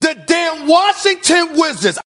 [0.00, 1.98] The damn Washington Wizards.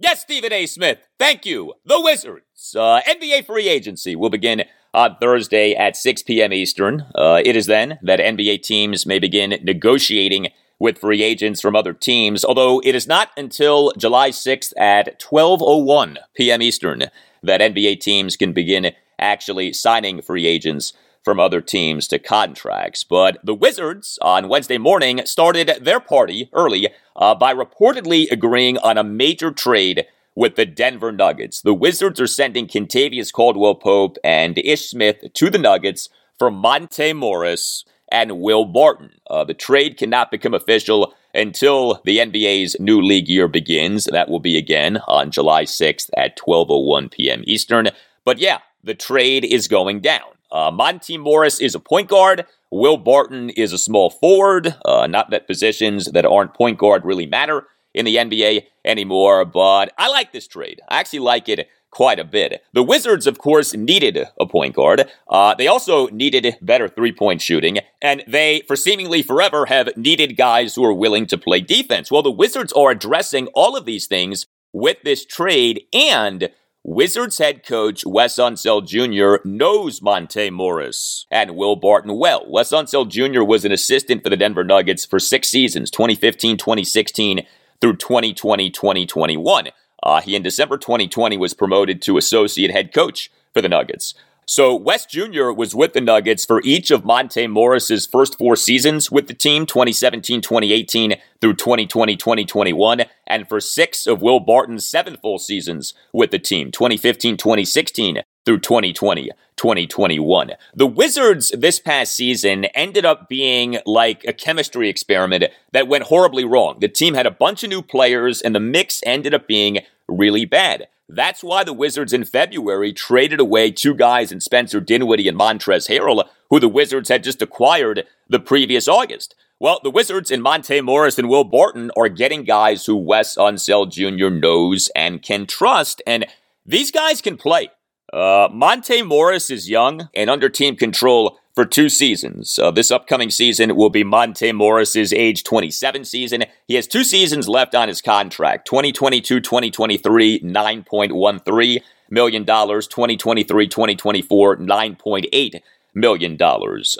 [0.00, 0.66] Yes, Stephen A.
[0.66, 0.98] Smith.
[1.18, 1.74] Thank you.
[1.84, 2.74] The Wizards.
[2.76, 6.52] Uh, NBA free agency will begin on Thursday at 6 p.m.
[6.52, 7.06] Eastern.
[7.14, 10.48] Uh, it is then that NBA teams may begin negotiating
[10.80, 16.16] with free agents from other teams, although it is not until July 6th at 12.01
[16.34, 16.60] p.m.
[16.60, 17.04] Eastern
[17.42, 20.92] that NBA teams can begin actually signing free agents
[21.24, 23.04] from other teams to contracts.
[23.04, 28.98] But the Wizards on Wednesday morning started their party early uh, by reportedly agreeing on
[28.98, 31.62] a major trade with the Denver Nuggets.
[31.62, 37.12] The Wizards are sending Kentavious Caldwell Pope and Ish Smith to the Nuggets for Monte
[37.12, 39.12] Morris and Will Barton.
[39.28, 44.04] Uh, the trade cannot become official until the NBA's new league year begins.
[44.04, 47.42] That will be again on July 6th at 12:01 p.m.
[47.46, 47.88] Eastern.
[48.24, 50.28] But yeah, the trade is going down.
[50.50, 52.46] Uh, Monte Morris is a point guard.
[52.74, 54.74] Will Barton is a small forward.
[54.84, 59.92] Uh, not that positions that aren't point guard really matter in the NBA anymore, but
[59.96, 60.80] I like this trade.
[60.88, 62.64] I actually like it quite a bit.
[62.72, 65.08] The Wizards, of course, needed a point guard.
[65.28, 70.36] Uh, they also needed better three point shooting, and they, for seemingly forever, have needed
[70.36, 72.10] guys who are willing to play defense.
[72.10, 76.50] Well, the Wizards are addressing all of these things with this trade and
[76.86, 79.42] Wizards head coach Wes Unseld Jr.
[79.48, 82.44] knows Monte Morris and Will Barton well.
[82.46, 83.42] Wes Unseld Jr.
[83.42, 87.46] was an assistant for the Denver Nuggets for six seasons 2015, 2016,
[87.80, 89.68] through 2020 2021.
[90.02, 94.12] Uh, he in December 2020 was promoted to associate head coach for the Nuggets.
[94.46, 95.50] So Wes Jr.
[95.52, 99.64] was with the Nuggets for each of Monte Morris's first four seasons with the team,
[99.64, 106.70] 2017-2018 through 2020-2021, and for six of Will Barton's seven full seasons with the team,
[106.70, 110.50] 2015-2016 through 2020 2021.
[110.74, 116.44] The Wizards this past season ended up being like a chemistry experiment that went horribly
[116.44, 116.78] wrong.
[116.80, 119.78] The team had a bunch of new players, and the mix ended up being
[120.08, 120.88] really bad.
[121.08, 125.88] That's why the Wizards in February traded away two guys in Spencer Dinwiddie and Montrezl
[125.88, 129.34] Harrell, who the Wizards had just acquired the previous August.
[129.60, 133.92] Well, the Wizards in Monte Morris and Will Barton are getting guys who Wes Unseld
[133.92, 134.28] Jr.
[134.30, 136.26] knows and can trust, and
[136.66, 137.68] these guys can play.
[138.12, 142.58] Uh, Monte Morris is young and under team control for two seasons.
[142.58, 146.44] Uh, this upcoming season will be Monte Morris's age 27 season.
[146.66, 155.60] He has two seasons left on his contract 2022 2023, $9.13 million, 2023 2024, $9.8
[155.94, 156.38] million.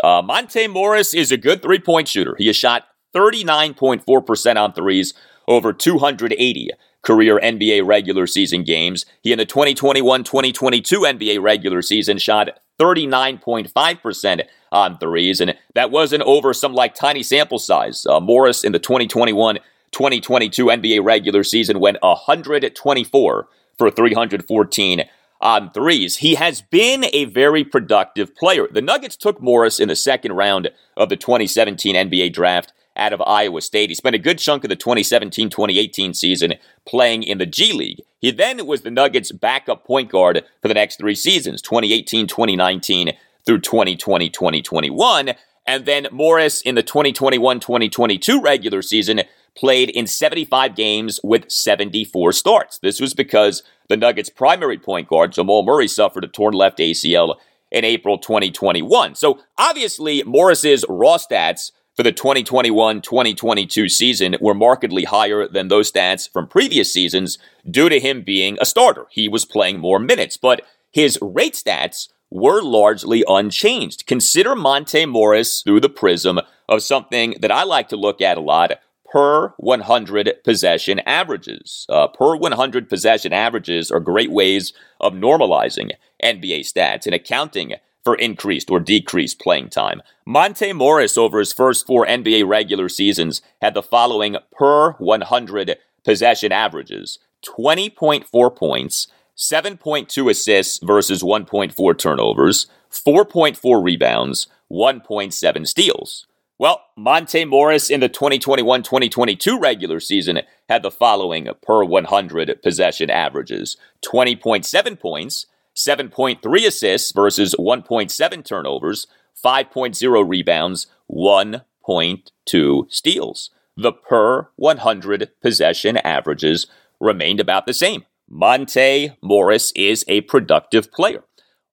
[0.04, 2.36] Uh, Monte Morris is a good three point shooter.
[2.38, 2.84] He has shot
[3.14, 5.14] 39.4% on threes
[5.46, 6.70] over 280
[7.04, 9.06] career NBA regular season games.
[9.22, 14.42] He in the 2021 2022 NBA regular season shot 39.5%
[14.72, 18.04] on threes, and that wasn't over some like tiny sample size.
[18.06, 19.58] Uh, Morris in the 2021
[19.92, 23.48] 2022 NBA regular season went 124
[23.78, 25.04] for 314
[25.40, 26.16] on threes.
[26.16, 28.66] He has been a very productive player.
[28.70, 33.20] The Nuggets took Morris in the second round of the 2017 NBA draft out of
[33.22, 33.90] Iowa State.
[33.90, 36.54] He spent a good chunk of the 2017 2018 season
[36.86, 38.02] playing in the G League.
[38.20, 43.12] He then was the Nuggets' backup point guard for the next three seasons 2018 2019
[43.44, 45.34] through 2020 2021.
[45.66, 49.22] And then Morris in the 2021 2022 regular season
[49.54, 52.78] played in 75 games with 74 starts.
[52.78, 57.36] This was because the Nuggets' primary point guard, Jamal Murray, suffered a torn left ACL
[57.70, 59.14] in April 2021.
[59.14, 65.90] So obviously, Morris's raw stats for the 2021 2022 season were markedly higher than those
[65.90, 67.38] stats from previous seasons
[67.70, 69.06] due to him being a starter.
[69.10, 74.06] He was playing more minutes, but his rate stats were largely unchanged.
[74.06, 78.40] Consider Monte Morris through the prism of something that I like to look at a
[78.40, 78.72] lot
[79.10, 81.86] per 100 possession averages.
[81.88, 85.92] Uh, per 100 possession averages are great ways of normalizing
[86.22, 87.74] NBA stats and accounting
[88.04, 90.02] for increased or decreased playing time.
[90.26, 96.52] Monte Morris, over his first four NBA regular seasons, had the following per 100 possession
[96.52, 106.26] averages 20.4 points, 7.2 assists versus 1.4 turnovers, 4.4 rebounds, 1.7 steals.
[106.56, 113.10] Well, Monte Morris in the 2021 2022 regular season had the following per 100 possession
[113.10, 115.46] averages 20.7 points,
[115.76, 119.06] 7.3 assists versus 1.7 turnovers,
[119.44, 123.50] 5.0 rebounds, 1.2 steals.
[123.76, 126.66] The per 100 possession averages
[127.00, 128.04] remained about the same.
[128.28, 131.24] Monte Morris is a productive player.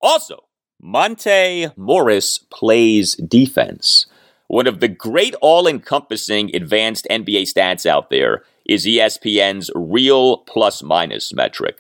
[0.02, 0.48] Also,
[0.82, 4.08] Monte Morris plays defense.
[4.48, 10.84] One of the great all encompassing advanced NBA stats out there is ESPN's real plus
[10.84, 11.78] minus metric.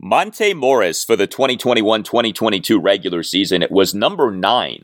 [0.00, 4.82] Monte Morris for the 2021 2022 regular season was number nine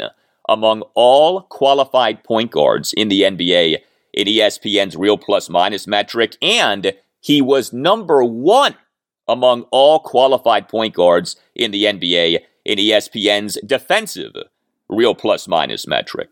[0.49, 3.77] among all qualified point guards in the NBA
[4.13, 8.75] in ESPN's real plus minus metric, and he was number one
[9.29, 14.33] among all qualified point guards in the NBA in ESPN's defensive
[14.89, 16.31] real plus minus metric.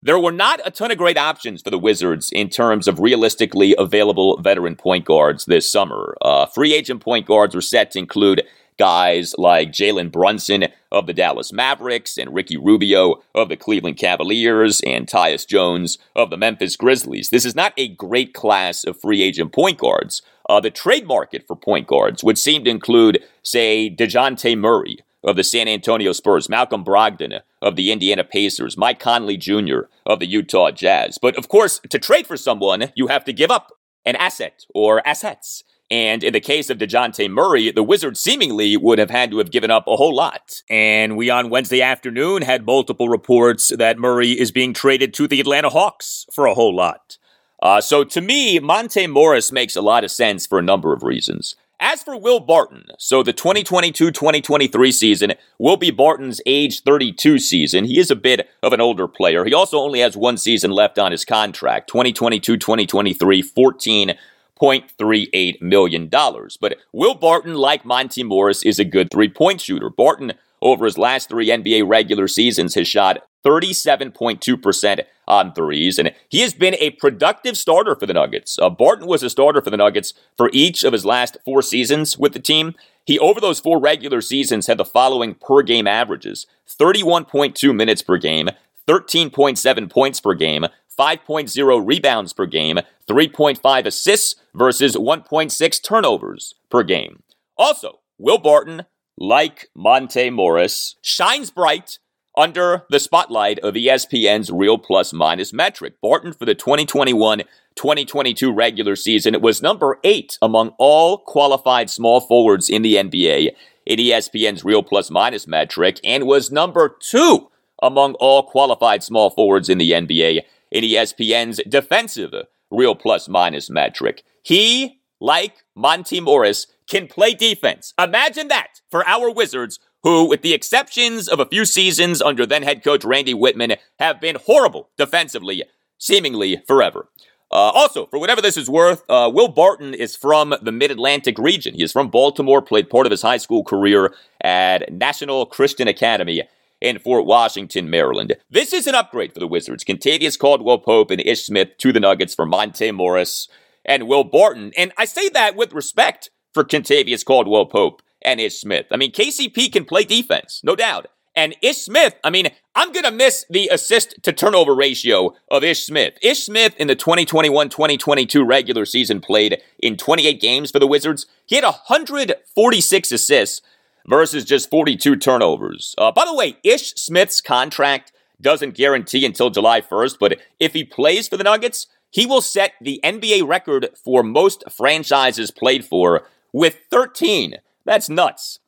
[0.00, 3.74] There were not a ton of great options for the Wizards in terms of realistically
[3.76, 6.16] available veteran point guards this summer.
[6.22, 8.44] Uh, free agent point guards were set to include
[8.78, 14.80] guys like Jalen Brunson of the Dallas Mavericks and Ricky Rubio of the Cleveland Cavaliers
[14.86, 17.30] and Tyus Jones of the Memphis Grizzlies.
[17.30, 20.22] This is not a great class of free agent point guards.
[20.48, 25.36] Uh, the trade market for point guards would seem to include, say, DeJounte Murray of
[25.36, 29.80] the San Antonio Spurs, Malcolm Brogdon of the Indiana Pacers, Mike Conley Jr.
[30.06, 31.18] of the Utah Jazz.
[31.18, 33.72] But of course, to trade for someone, you have to give up
[34.04, 35.64] an asset or assets.
[35.90, 39.50] And in the case of DeJounte Murray, the Wizards seemingly would have had to have
[39.50, 40.62] given up a whole lot.
[40.68, 45.40] And we on Wednesday afternoon had multiple reports that Murray is being traded to the
[45.40, 47.16] Atlanta Hawks for a whole lot.
[47.62, 51.02] Uh, so to me, Monte Morris makes a lot of sense for a number of
[51.02, 51.56] reasons.
[51.80, 57.84] As for Will Barton, so the 2022 2023 season will be Barton's age 32 season.
[57.84, 59.44] He is a bit of an older player.
[59.44, 66.08] He also only has one season left on his contract 2022 2023, $0.38 million.
[66.08, 69.88] But Will Barton, like Monte Morris, is a good three point shooter.
[69.88, 76.40] Barton, over his last three NBA regular seasons, has shot 37.2% on threes, and he
[76.40, 78.58] has been a productive starter for the Nuggets.
[78.58, 82.18] Uh, Barton was a starter for the Nuggets for each of his last four seasons
[82.18, 82.74] with the team.
[83.04, 88.16] He, over those four regular seasons, had the following per game averages 31.2 minutes per
[88.16, 88.48] game,
[88.86, 90.66] 13.7 points per game,
[90.98, 92.78] 5.0 rebounds per game,
[93.08, 97.22] 3.5 assists versus 1.6 turnovers per game.
[97.56, 98.84] Also, Will Barton,
[99.18, 101.98] like Monte Morris, shines bright
[102.36, 105.94] under the spotlight of ESPN's real plus minus metric.
[106.00, 107.42] Barton for the 2021
[107.74, 113.50] 2022 regular season it was number eight among all qualified small forwards in the NBA
[113.86, 117.48] in ESPN's real plus minus metric and was number two
[117.80, 120.40] among all qualified small forwards in the NBA
[120.72, 122.34] in ESPN's defensive
[122.70, 124.24] real plus minus metric.
[124.42, 127.92] He, like Monte Morris, can play defense.
[127.98, 132.62] Imagine that for our Wizards, who, with the exceptions of a few seasons under then
[132.62, 135.64] head coach Randy Wittman, have been horrible defensively,
[135.98, 137.08] seemingly forever.
[137.50, 141.38] Uh, also, for whatever this is worth, uh, Will Barton is from the Mid Atlantic
[141.38, 141.74] region.
[141.74, 146.42] He is from Baltimore, played part of his high school career at National Christian Academy
[146.80, 148.36] in Fort Washington, Maryland.
[148.50, 149.82] This is an upgrade for the Wizards.
[149.82, 153.48] Kentavious Caldwell Pope and Ish Smith to the Nuggets for Monte Morris
[153.88, 154.70] and Will Barton.
[154.76, 158.86] And I say that with respect for Kentavious Caldwell Pope and Ish Smith.
[158.92, 161.06] I mean, KCP can play defense, no doubt.
[161.34, 165.64] And Ish Smith, I mean, I'm going to miss the assist to turnover ratio of
[165.64, 166.14] Ish Smith.
[166.20, 171.26] Ish Smith in the 2021 2022 regular season played in 28 games for the Wizards.
[171.46, 173.62] He had 146 assists
[174.06, 175.94] versus just 42 turnovers.
[175.96, 180.84] Uh, by the way, Ish Smith's contract doesn't guarantee until July 1st, but if he
[180.84, 186.26] plays for the Nuggets, he will set the NBA record for most franchises played for
[186.52, 187.56] with 13.
[187.84, 188.58] That's nuts.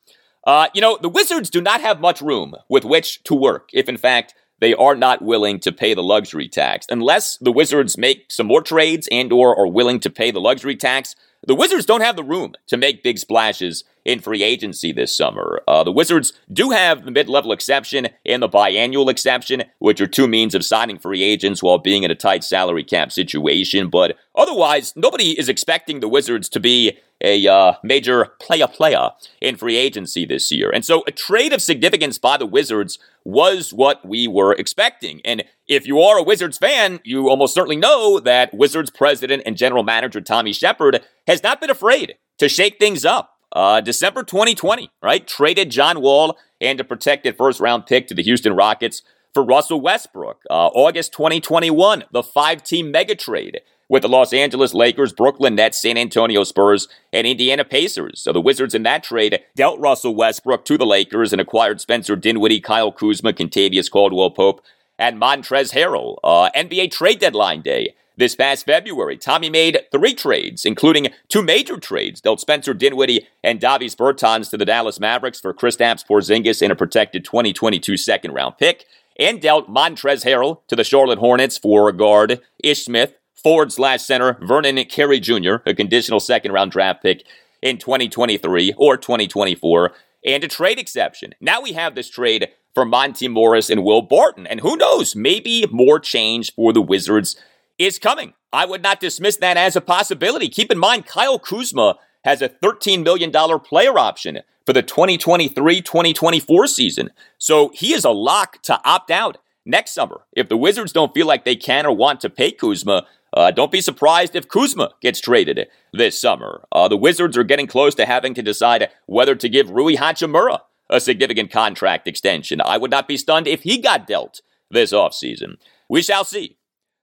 [0.47, 3.89] Uh, you know, the Wizards do not have much room with which to work if,
[3.89, 6.87] in fact, they are not willing to pay the luxury tax.
[6.91, 10.77] Unless the Wizards make some more trades and or are willing to pay the luxury
[10.77, 11.17] tax,
[11.47, 15.63] the Wizards don't have the room to make big splashes in free agency this summer.
[15.67, 20.07] Uh, the Wizards do have the mid level exception and the biannual exception, which are
[20.07, 23.89] two means of signing free agents while being in a tight salary cap situation.
[23.89, 29.11] But otherwise, nobody is expecting the Wizards to be a uh, major playa playa
[29.41, 30.71] in free agency this year.
[30.71, 32.99] And so a trade of significance by the Wizards
[33.31, 35.21] was what we were expecting.
[35.25, 39.57] And if you are a Wizards fan, you almost certainly know that Wizards president and
[39.57, 43.37] general manager Tommy Sheppard has not been afraid to shake things up.
[43.53, 45.27] Uh, December 2020, right?
[45.27, 49.03] Traded John Wall and a protected first round pick to the Houston Rockets
[49.35, 50.43] for Russell Westbrook.
[50.49, 53.61] Uh, August 2021, the five team mega trade
[53.91, 58.23] with the Los Angeles Lakers, Brooklyn Nets, San Antonio Spurs, and Indiana Pacers.
[58.23, 62.15] So the Wizards in that trade dealt Russell Westbrook to the Lakers and acquired Spencer
[62.15, 64.63] Dinwiddie, Kyle Kuzma, Kentavious Caldwell Pope,
[64.97, 66.19] and Montrezl Harrell.
[66.23, 67.95] Uh, NBA trade deadline day.
[68.17, 73.59] This past February, Tommy made three trades, including two major trades, dealt Spencer Dinwiddie and
[73.59, 78.59] Davis Bertans to the Dallas Mavericks for Kristaps Porzingis and a protected 2022 second round
[78.59, 78.85] pick,
[79.19, 84.39] and dealt Montrezl Harrell to the Charlotte Hornets for guard Ish Smith, forward slash center
[84.43, 87.25] Vernon Carey Jr., a conditional second round draft pick
[87.63, 89.93] in 2023 or 2024,
[90.25, 91.35] and a trade exception.
[91.41, 95.67] Now we have this trade for Monte Morris and Will Barton, and who knows, maybe
[95.71, 97.37] more change for the Wizards
[97.79, 98.35] is coming.
[98.53, 100.49] I would not dismiss that as a possibility.
[100.49, 106.67] Keep in mind, Kyle Kuzma has a $13 million player option for the 2023 2024
[106.67, 107.11] season.
[107.39, 110.23] So he is a lock to opt out next summer.
[110.33, 113.73] If the Wizards don't feel like they can or want to pay Kuzma, uh, don't
[113.73, 116.65] be surprised if Kuzma gets traded this summer.
[116.73, 120.61] Uh, the Wizards are getting close to having to decide whether to give Rui Hachimura
[120.89, 122.61] a significant contract extension.
[122.65, 125.57] I would not be stunned if he got dealt this offseason.
[125.89, 126.57] We shall see.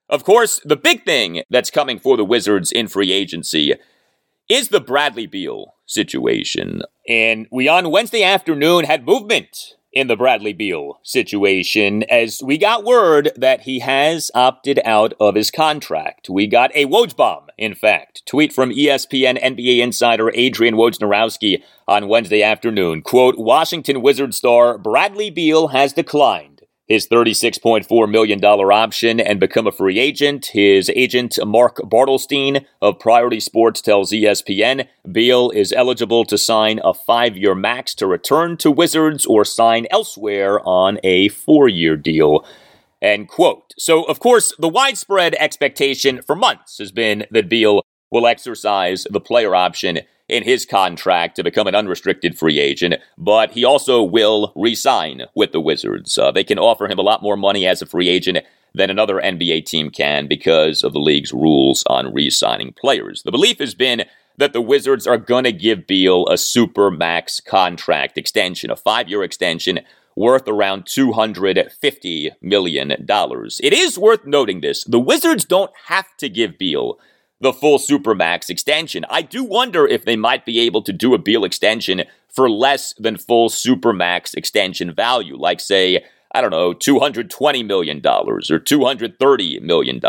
[0.08, 3.74] Of course, the big thing that's coming for the Wizards in free agency
[4.48, 6.82] is the Bradley Beal situation.
[7.06, 12.84] And we on Wednesday afternoon had movement in the Bradley Beal situation as we got
[12.84, 16.30] word that he has opted out of his contract.
[16.30, 18.24] We got a Woj bomb, in fact.
[18.24, 23.02] Tweet from ESPN NBA insider Adrian Wojnarowski on Wednesday afternoon.
[23.02, 26.57] Quote, Washington Wizards star Bradley Beal has declined
[26.88, 30.46] his $36.4 million option and become a free agent.
[30.46, 36.94] His agent, Mark Bartelstein of Priority Sports, tells ESPN Beal is eligible to sign a
[36.94, 42.44] five year max to return to Wizards or sign elsewhere on a four year deal.
[43.00, 43.74] End quote.
[43.78, 49.20] So, of course, the widespread expectation for months has been that Beal will exercise the
[49.20, 54.52] player option in his contract to become an unrestricted free agent, but he also will
[54.54, 56.18] re sign with the Wizards.
[56.18, 58.38] Uh, they can offer him a lot more money as a free agent
[58.74, 63.22] than another NBA team can because of the league's rules on re signing players.
[63.22, 64.04] The belief has been
[64.36, 69.08] that the Wizards are going to give Beal a super max contract extension, a five
[69.08, 69.80] year extension
[70.14, 72.90] worth around $250 million.
[72.90, 76.98] It is worth noting this the Wizards don't have to give Beal
[77.40, 79.04] the full Supermax extension.
[79.08, 82.94] I do wonder if they might be able to do a Beal extension for less
[82.94, 90.00] than full Supermax extension value, like, say, I don't know, $220 million or $230 million.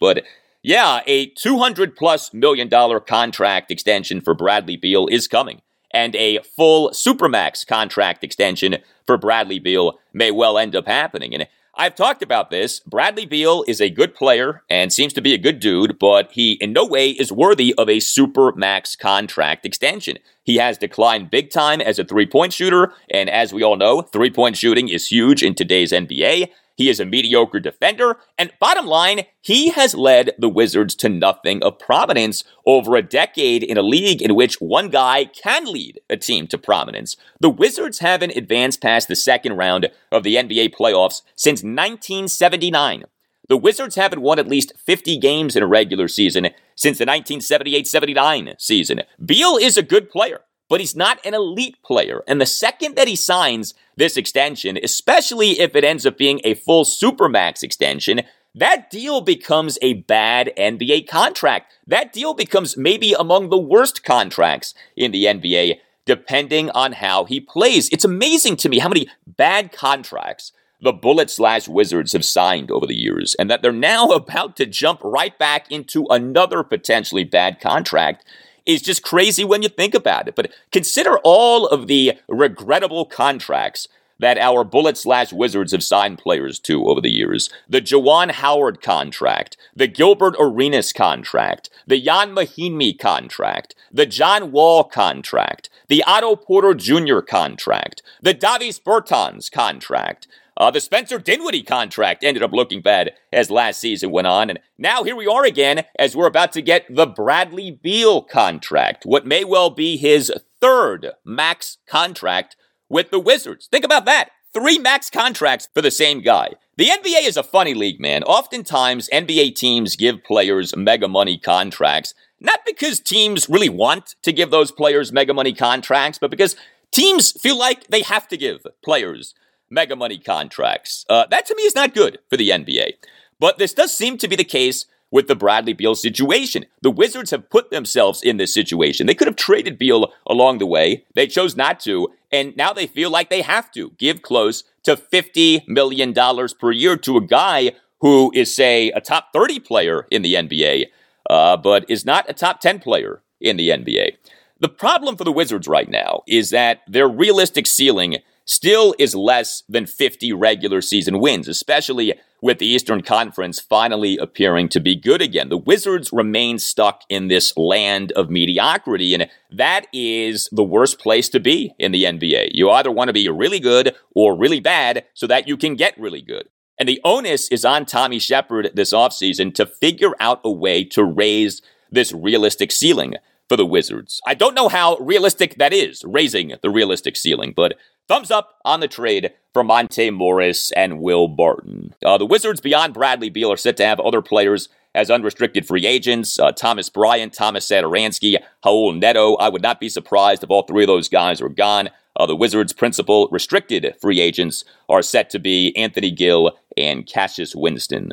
[0.00, 0.24] But
[0.62, 5.60] yeah, a 200 plus million dollar contract extension for Bradley Beal is coming.
[5.90, 11.34] And a full Supermax contract extension for Bradley Beal may well end up happening.
[11.34, 12.80] And I've talked about this.
[12.80, 16.52] Bradley Beal is a good player and seems to be a good dude, but he
[16.54, 20.18] in no way is worthy of a super max contract extension.
[20.44, 24.02] He has declined big time as a three point shooter, and as we all know,
[24.02, 26.50] three point shooting is huge in today's NBA.
[26.76, 31.62] He is a mediocre defender, and bottom line, he has led the Wizards to nothing
[31.62, 36.16] of prominence over a decade in a league in which one guy can lead a
[36.16, 37.16] team to prominence.
[37.38, 43.04] The Wizards haven't advanced past the second round of the NBA playoffs since 1979.
[43.48, 46.44] The Wizards haven't won at least 50 games in a regular season
[46.74, 49.02] since the 1978 79 season.
[49.24, 52.22] Beal is a good player but he's not an elite player.
[52.26, 56.54] And the second that he signs this extension, especially if it ends up being a
[56.54, 58.22] full Supermax extension,
[58.54, 61.72] that deal becomes a bad NBA contract.
[61.86, 67.40] That deal becomes maybe among the worst contracts in the NBA, depending on how he
[67.40, 67.88] plays.
[67.90, 72.86] It's amazing to me how many bad contracts the Bullet slash Wizards have signed over
[72.86, 77.58] the years, and that they're now about to jump right back into another potentially bad
[77.58, 78.24] contract
[78.66, 80.34] is just crazy when you think about it.
[80.34, 83.88] But consider all of the regrettable contracts
[84.18, 87.50] that our Bullet slash Wizards have signed players to over the years.
[87.68, 94.84] The Juwan Howard contract, the Gilbert Arenas contract, the Ian Mahinmi contract, the John Wall
[94.84, 97.20] contract, the Otto Porter Jr.
[97.20, 100.26] contract, the Davis Bertans contract,
[100.56, 104.50] uh, the Spencer Dinwiddie contract ended up looking bad as last season went on.
[104.50, 109.04] And now here we are again as we're about to get the Bradley Beal contract,
[109.04, 112.56] what may well be his third max contract
[112.88, 113.68] with the Wizards.
[113.70, 114.30] Think about that.
[114.52, 116.52] Three max contracts for the same guy.
[116.76, 118.22] The NBA is a funny league, man.
[118.22, 124.50] Oftentimes, NBA teams give players mega money contracts, not because teams really want to give
[124.50, 126.56] those players mega money contracts, but because
[126.92, 129.34] teams feel like they have to give players
[129.74, 131.04] mega money contracts.
[131.10, 132.92] Uh, that to me is not good for the NBA.
[133.38, 136.66] But this does seem to be the case with the Bradley Beal situation.
[136.82, 139.06] The Wizards have put themselves in this situation.
[139.06, 141.04] They could have traded Beal along the way.
[141.14, 142.08] They chose not to.
[142.32, 146.14] And now they feel like they have to give close to $50 million
[146.58, 150.86] per year to a guy who is, say, a top 30 player in the NBA,
[151.30, 154.16] uh, but is not a top 10 player in the NBA.
[154.58, 159.62] The problem for the Wizards right now is that their realistic ceiling still is less
[159.68, 165.22] than 50 regular season wins, especially with the Eastern Conference finally appearing to be good
[165.22, 165.48] again.
[165.48, 171.30] The Wizards remain stuck in this land of mediocrity, and that is the worst place
[171.30, 172.50] to be in the NBA.
[172.52, 175.98] You either want to be really good or really bad so that you can get
[175.98, 176.48] really good.
[176.78, 181.02] And the onus is on Tommy Sheppard this offseason to figure out a way to
[181.02, 183.14] raise this realistic ceiling
[183.48, 184.20] for the Wizards.
[184.26, 187.74] I don't know how realistic that is, raising the realistic ceiling, but
[188.08, 191.94] thumbs up on the trade for Monte Morris and Will Barton.
[192.04, 195.86] Uh, the Wizards, beyond Bradley Beal, are set to have other players as unrestricted free
[195.86, 196.38] agents.
[196.38, 199.34] Uh, Thomas Bryant, Thomas Satoransky, Raul Neto.
[199.36, 201.90] I would not be surprised if all three of those guys were gone.
[202.16, 207.54] Uh, the Wizards' principal restricted free agents are set to be Anthony Gill and Cassius
[207.56, 208.12] Winston.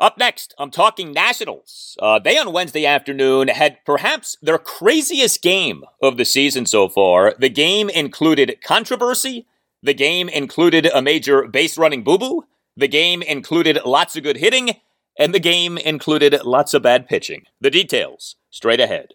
[0.00, 1.96] Up next, I'm talking Nationals.
[2.00, 7.34] Uh, they on Wednesday afternoon had perhaps their craziest game of the season so far.
[7.36, 9.48] The game included controversy.
[9.82, 12.44] The game included a major base running boo boo.
[12.76, 14.76] The game included lots of good hitting.
[15.18, 17.46] And the game included lots of bad pitching.
[17.60, 19.14] The details straight ahead.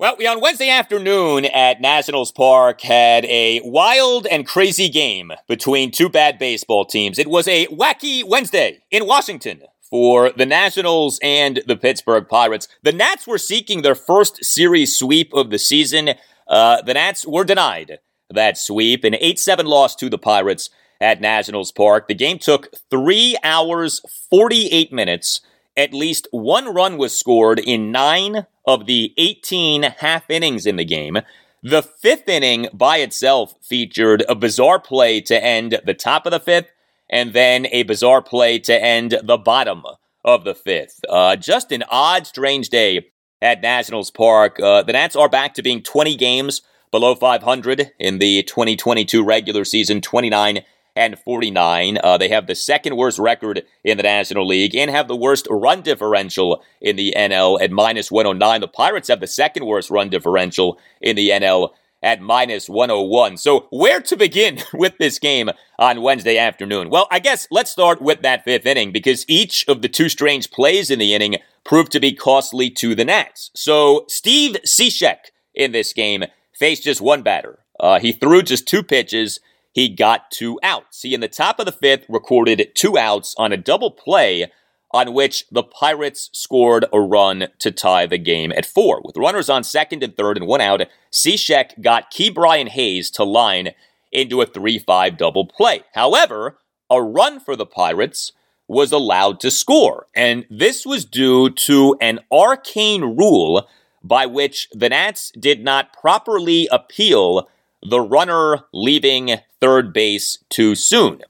[0.00, 5.90] Well, we on Wednesday afternoon at Nationals Park had a wild and crazy game between
[5.90, 7.18] two bad baseball teams.
[7.18, 12.68] It was a wacky Wednesday in Washington for the Nationals and the Pittsburgh Pirates.
[12.84, 16.10] The Nats were seeking their first series sweep of the season.
[16.46, 17.98] Uh, the Nats were denied
[18.30, 20.70] that sweep, an 8 7 loss to the Pirates
[21.00, 22.06] at Nationals Park.
[22.06, 25.40] The game took three hours, 48 minutes.
[25.76, 30.84] At least one run was scored in nine of the 18 half innings in the
[30.84, 31.16] game.
[31.62, 36.38] The fifth inning by itself featured a bizarre play to end the top of the
[36.38, 36.70] fifth
[37.08, 39.84] and then a bizarre play to end the bottom
[40.22, 41.00] of the fifth.
[41.08, 43.06] Uh, just an odd, strange day
[43.40, 44.60] at Nationals Park.
[44.60, 46.60] Uh, the Nats are back to being 20 games
[46.90, 50.60] below 500 in the 2022 regular season, 29
[50.98, 51.98] and 49.
[52.02, 55.46] Uh, they have the second worst record in the National League and have the worst
[55.48, 58.60] run differential in the NL at minus 109.
[58.60, 61.70] The Pirates have the second worst run differential in the NL
[62.02, 63.36] at minus 101.
[63.36, 66.90] So, where to begin with this game on Wednesday afternoon?
[66.90, 70.50] Well, I guess let's start with that fifth inning because each of the two strange
[70.50, 73.50] plays in the inning proved to be costly to the Nats.
[73.54, 76.24] So, Steve Cishek in this game
[76.58, 77.60] faced just one batter.
[77.78, 79.38] Uh, he threw just two pitches
[79.78, 81.02] he got two outs.
[81.02, 84.50] He, in the top of the fifth, recorded two outs on a double play
[84.90, 89.00] on which the Pirates scored a run to tie the game at four.
[89.04, 90.80] With runners on second and third and one out,
[91.12, 93.70] Cishek got Ke'Bryan Hayes to line
[94.10, 95.82] into a 3 5 double play.
[95.94, 96.58] However,
[96.90, 98.32] a run for the Pirates
[98.66, 103.68] was allowed to score, and this was due to an arcane rule
[104.02, 107.48] by which the Nats did not properly appeal
[107.82, 111.22] the runner leaving third base too soon.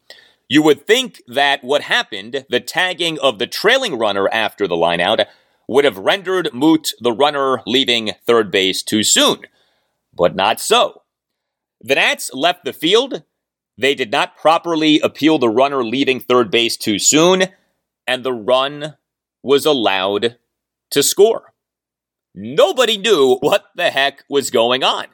[0.49, 5.27] You would think that what happened, the tagging of the trailing runner after the lineout,
[5.69, 9.41] would have rendered moot the runner leaving third base too soon.
[10.15, 11.03] But not so.
[11.81, 13.23] The Nats left the field.
[13.77, 17.45] They did not properly appeal the runner leaving third base too soon,
[18.07, 18.97] and the run
[19.43, 20.39] was allowed
[20.91, 21.53] to score.
[22.35, 25.07] Nobody knew what the heck was going on.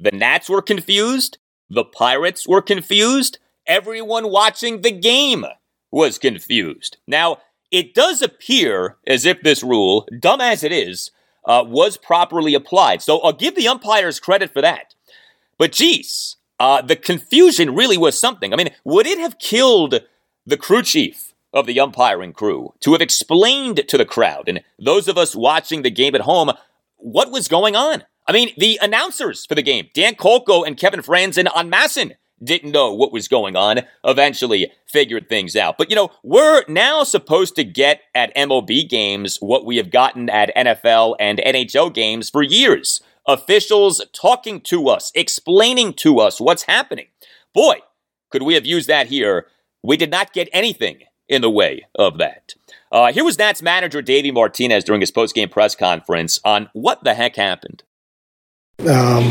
[0.00, 1.38] The Nats were confused.
[1.68, 3.38] The Pirates were confused.
[3.66, 5.44] Everyone watching the game
[5.90, 6.96] was confused.
[7.06, 7.38] Now,
[7.70, 11.10] it does appear as if this rule, dumb as it is,
[11.44, 13.02] uh, was properly applied.
[13.02, 14.94] So I'll give the umpires credit for that.
[15.58, 18.52] But geez, uh, the confusion really was something.
[18.52, 20.00] I mean, would it have killed
[20.46, 25.08] the crew chief of the umpiring crew to have explained to the crowd and those
[25.08, 26.52] of us watching the game at home
[26.96, 28.04] what was going on?
[28.28, 32.12] I mean, the announcers for the game, Dan Kolko and Kevin Frandsen on MASN,
[32.44, 35.78] didn't know what was going on, eventually figured things out.
[35.78, 40.30] But you know, we're now supposed to get at MLB games what we have gotten
[40.30, 43.00] at NFL and NHL games for years.
[43.26, 47.06] Officials talking to us, explaining to us what's happening.
[47.52, 47.78] Boy,
[48.30, 49.46] could we have used that here.
[49.82, 52.54] We did not get anything in the way of that.
[52.90, 57.14] Uh, here was Nats manager Davey Martinez during his post-game press conference on what the
[57.14, 57.82] heck happened.
[58.80, 59.24] Um,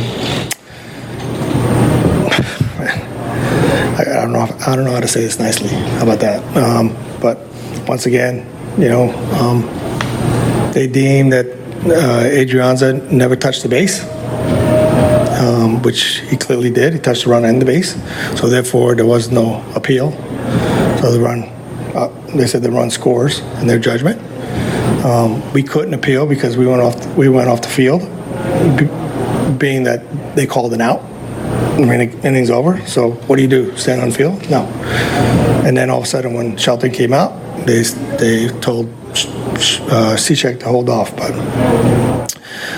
[3.96, 4.44] I, I, don't know.
[4.44, 5.70] If, I don't know how to say this nicely.
[5.70, 6.58] How about that?
[6.58, 7.40] Um, but
[7.88, 8.46] once again,
[8.78, 9.62] you know, um,
[10.74, 14.04] they deem that uh, Adrianza never touched the base.
[15.40, 16.92] Um, which he clearly did.
[16.92, 17.94] He touched the runner and the base,
[18.38, 20.12] so therefore there was no appeal.
[21.00, 21.44] So the run,
[21.96, 24.20] uh, they said the run scores in their judgment.
[25.06, 27.16] Um, we couldn't appeal because we went off.
[27.16, 28.02] We went off the field,
[29.58, 31.02] being that they called an out.
[31.02, 32.84] I mean, innings over.
[32.88, 33.76] So what do you do?
[33.78, 34.50] Stand on field?
[34.50, 34.66] No.
[35.66, 37.32] And then all of a sudden, when Shelton came out,
[37.66, 37.84] they
[38.18, 41.16] they told uh, Cishek to hold off.
[41.16, 41.34] But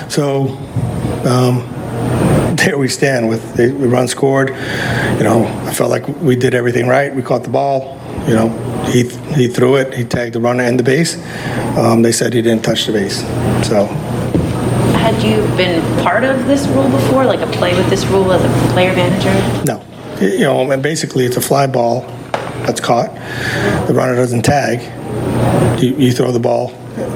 [0.10, 0.50] so
[1.26, 1.64] um,
[2.58, 4.50] there we stand with the, the run scored.
[4.50, 7.14] You know, I felt like we did everything right.
[7.14, 7.98] We caught the ball.
[8.28, 8.50] You know,
[8.92, 9.94] he he threw it.
[9.94, 11.16] He tagged the runner and the base.
[11.78, 13.22] Um, they said he didn't touch the base.
[13.68, 13.88] So
[15.20, 18.44] had you been part of this rule before, like a play with this rule as
[18.44, 19.66] a player manager?
[19.66, 19.84] No.
[20.22, 22.02] You know, and basically it's a fly ball
[22.66, 23.14] that's caught.
[23.88, 24.82] The runner doesn't tag.
[25.82, 26.70] You, you throw the ball,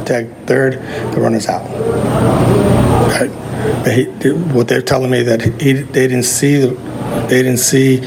[0.05, 0.73] tag third,
[1.13, 1.63] the runner's out.
[3.09, 3.31] Right?
[3.87, 4.05] He,
[4.53, 6.75] what they're telling me that he, they didn't see the,
[7.29, 7.99] they didn't see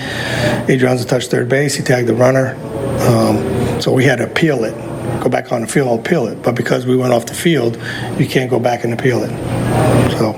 [0.66, 1.74] Adrianza touch third base.
[1.74, 2.54] He tagged the runner,
[3.00, 4.74] um, so we had to appeal it
[5.46, 6.42] back on the field I'll appeal it.
[6.42, 7.76] But because we went off the field,
[8.18, 9.30] you can't go back and appeal it.
[10.18, 10.32] So,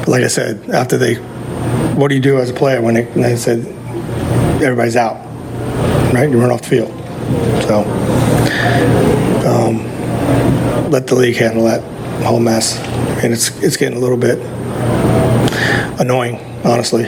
[0.00, 1.14] but like I said, after they,
[1.94, 3.60] what do you do as a player when they, when they said
[4.60, 5.16] everybody's out,
[6.12, 6.28] right?
[6.28, 6.90] You run off the field.
[7.64, 7.82] So,
[9.46, 11.82] um, let the league handle that
[12.24, 12.78] whole mess.
[13.22, 14.38] And it's it's getting a little bit
[16.00, 17.04] annoying, honestly.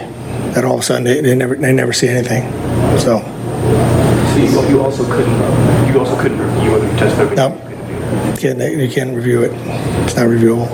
[0.55, 2.43] That all of a sudden they, they never they never see anything.
[2.99, 3.29] So.
[4.69, 6.93] You also couldn't you also couldn't review it.
[6.93, 7.37] You testified.
[7.37, 7.55] No,
[8.31, 9.53] you can't you can't review it.
[10.05, 10.69] It's not reviewable.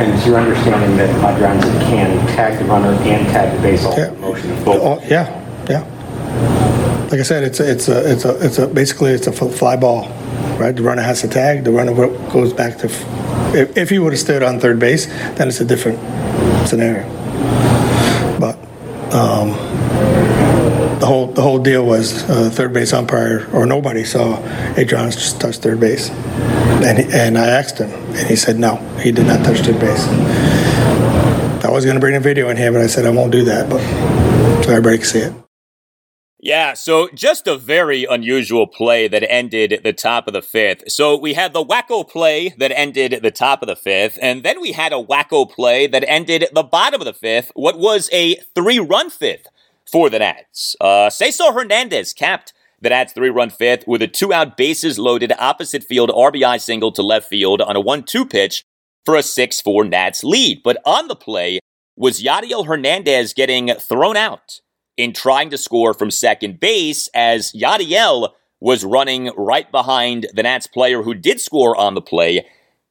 [0.00, 3.96] And it's your understanding that Adrianza can tag the runner and tag the base all
[3.96, 4.10] yeah.
[4.12, 4.82] motion both.
[4.82, 5.26] Oh, yeah,
[5.70, 5.84] yeah.
[7.10, 9.76] Like I said, it's a, it's a it's a it's a basically it's a fly
[9.76, 10.08] ball,
[10.58, 10.74] right?
[10.74, 11.64] The runner has to tag.
[11.64, 12.86] The runner goes back to.
[13.54, 15.98] If, if he would have stood on third base, then it's a different
[16.68, 17.04] scenario.
[18.38, 18.58] But
[19.14, 19.50] um,
[21.36, 24.38] the whole deal was uh, third base umpire or nobody saw
[24.74, 29.12] Adrianza touch third base, and he, and I asked him, and he said no, he
[29.12, 30.08] did not touch third base.
[31.62, 33.44] I was going to bring a video in here, but I said I won't do
[33.44, 33.80] that, but
[34.64, 35.32] so everybody can see it.
[36.38, 40.90] Yeah, so just a very unusual play that ended the top of the fifth.
[40.90, 44.58] So we had the wacko play that ended the top of the fifth, and then
[44.60, 48.36] we had a wacko play that ended the bottom of the fifth, what was a
[48.54, 49.48] three run fifth
[49.90, 50.76] for the Nats.
[50.80, 55.32] Uh, Cesar Hernandez capped the Nats three run fifth with a two out bases loaded
[55.38, 58.64] opposite field RBI single to left field on a 1 2 pitch
[59.04, 60.62] for a 6 4 Nats lead.
[60.62, 61.60] But on the play
[61.96, 64.60] was Yadiel Hernandez getting thrown out
[64.96, 68.30] in trying to score from second base as Yadiel
[68.60, 72.46] was running right behind the Nats player who did score on the play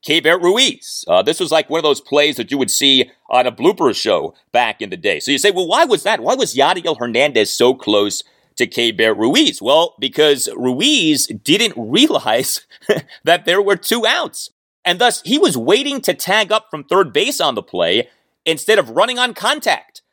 [0.05, 1.03] Keibert Ruiz.
[1.07, 3.95] Uh, this was like one of those plays that you would see on a blooper
[3.95, 5.19] show back in the day.
[5.19, 6.21] So you say, well, why was that?
[6.21, 8.23] Why was Yadiel Hernandez so close
[8.57, 9.61] to Keibert Ruiz?
[9.61, 12.61] Well, because Ruiz didn't realize
[13.23, 14.51] that there were two outs.
[14.85, 18.09] And thus, he was waiting to tag up from third base on the play
[18.45, 20.03] instead of running on contact.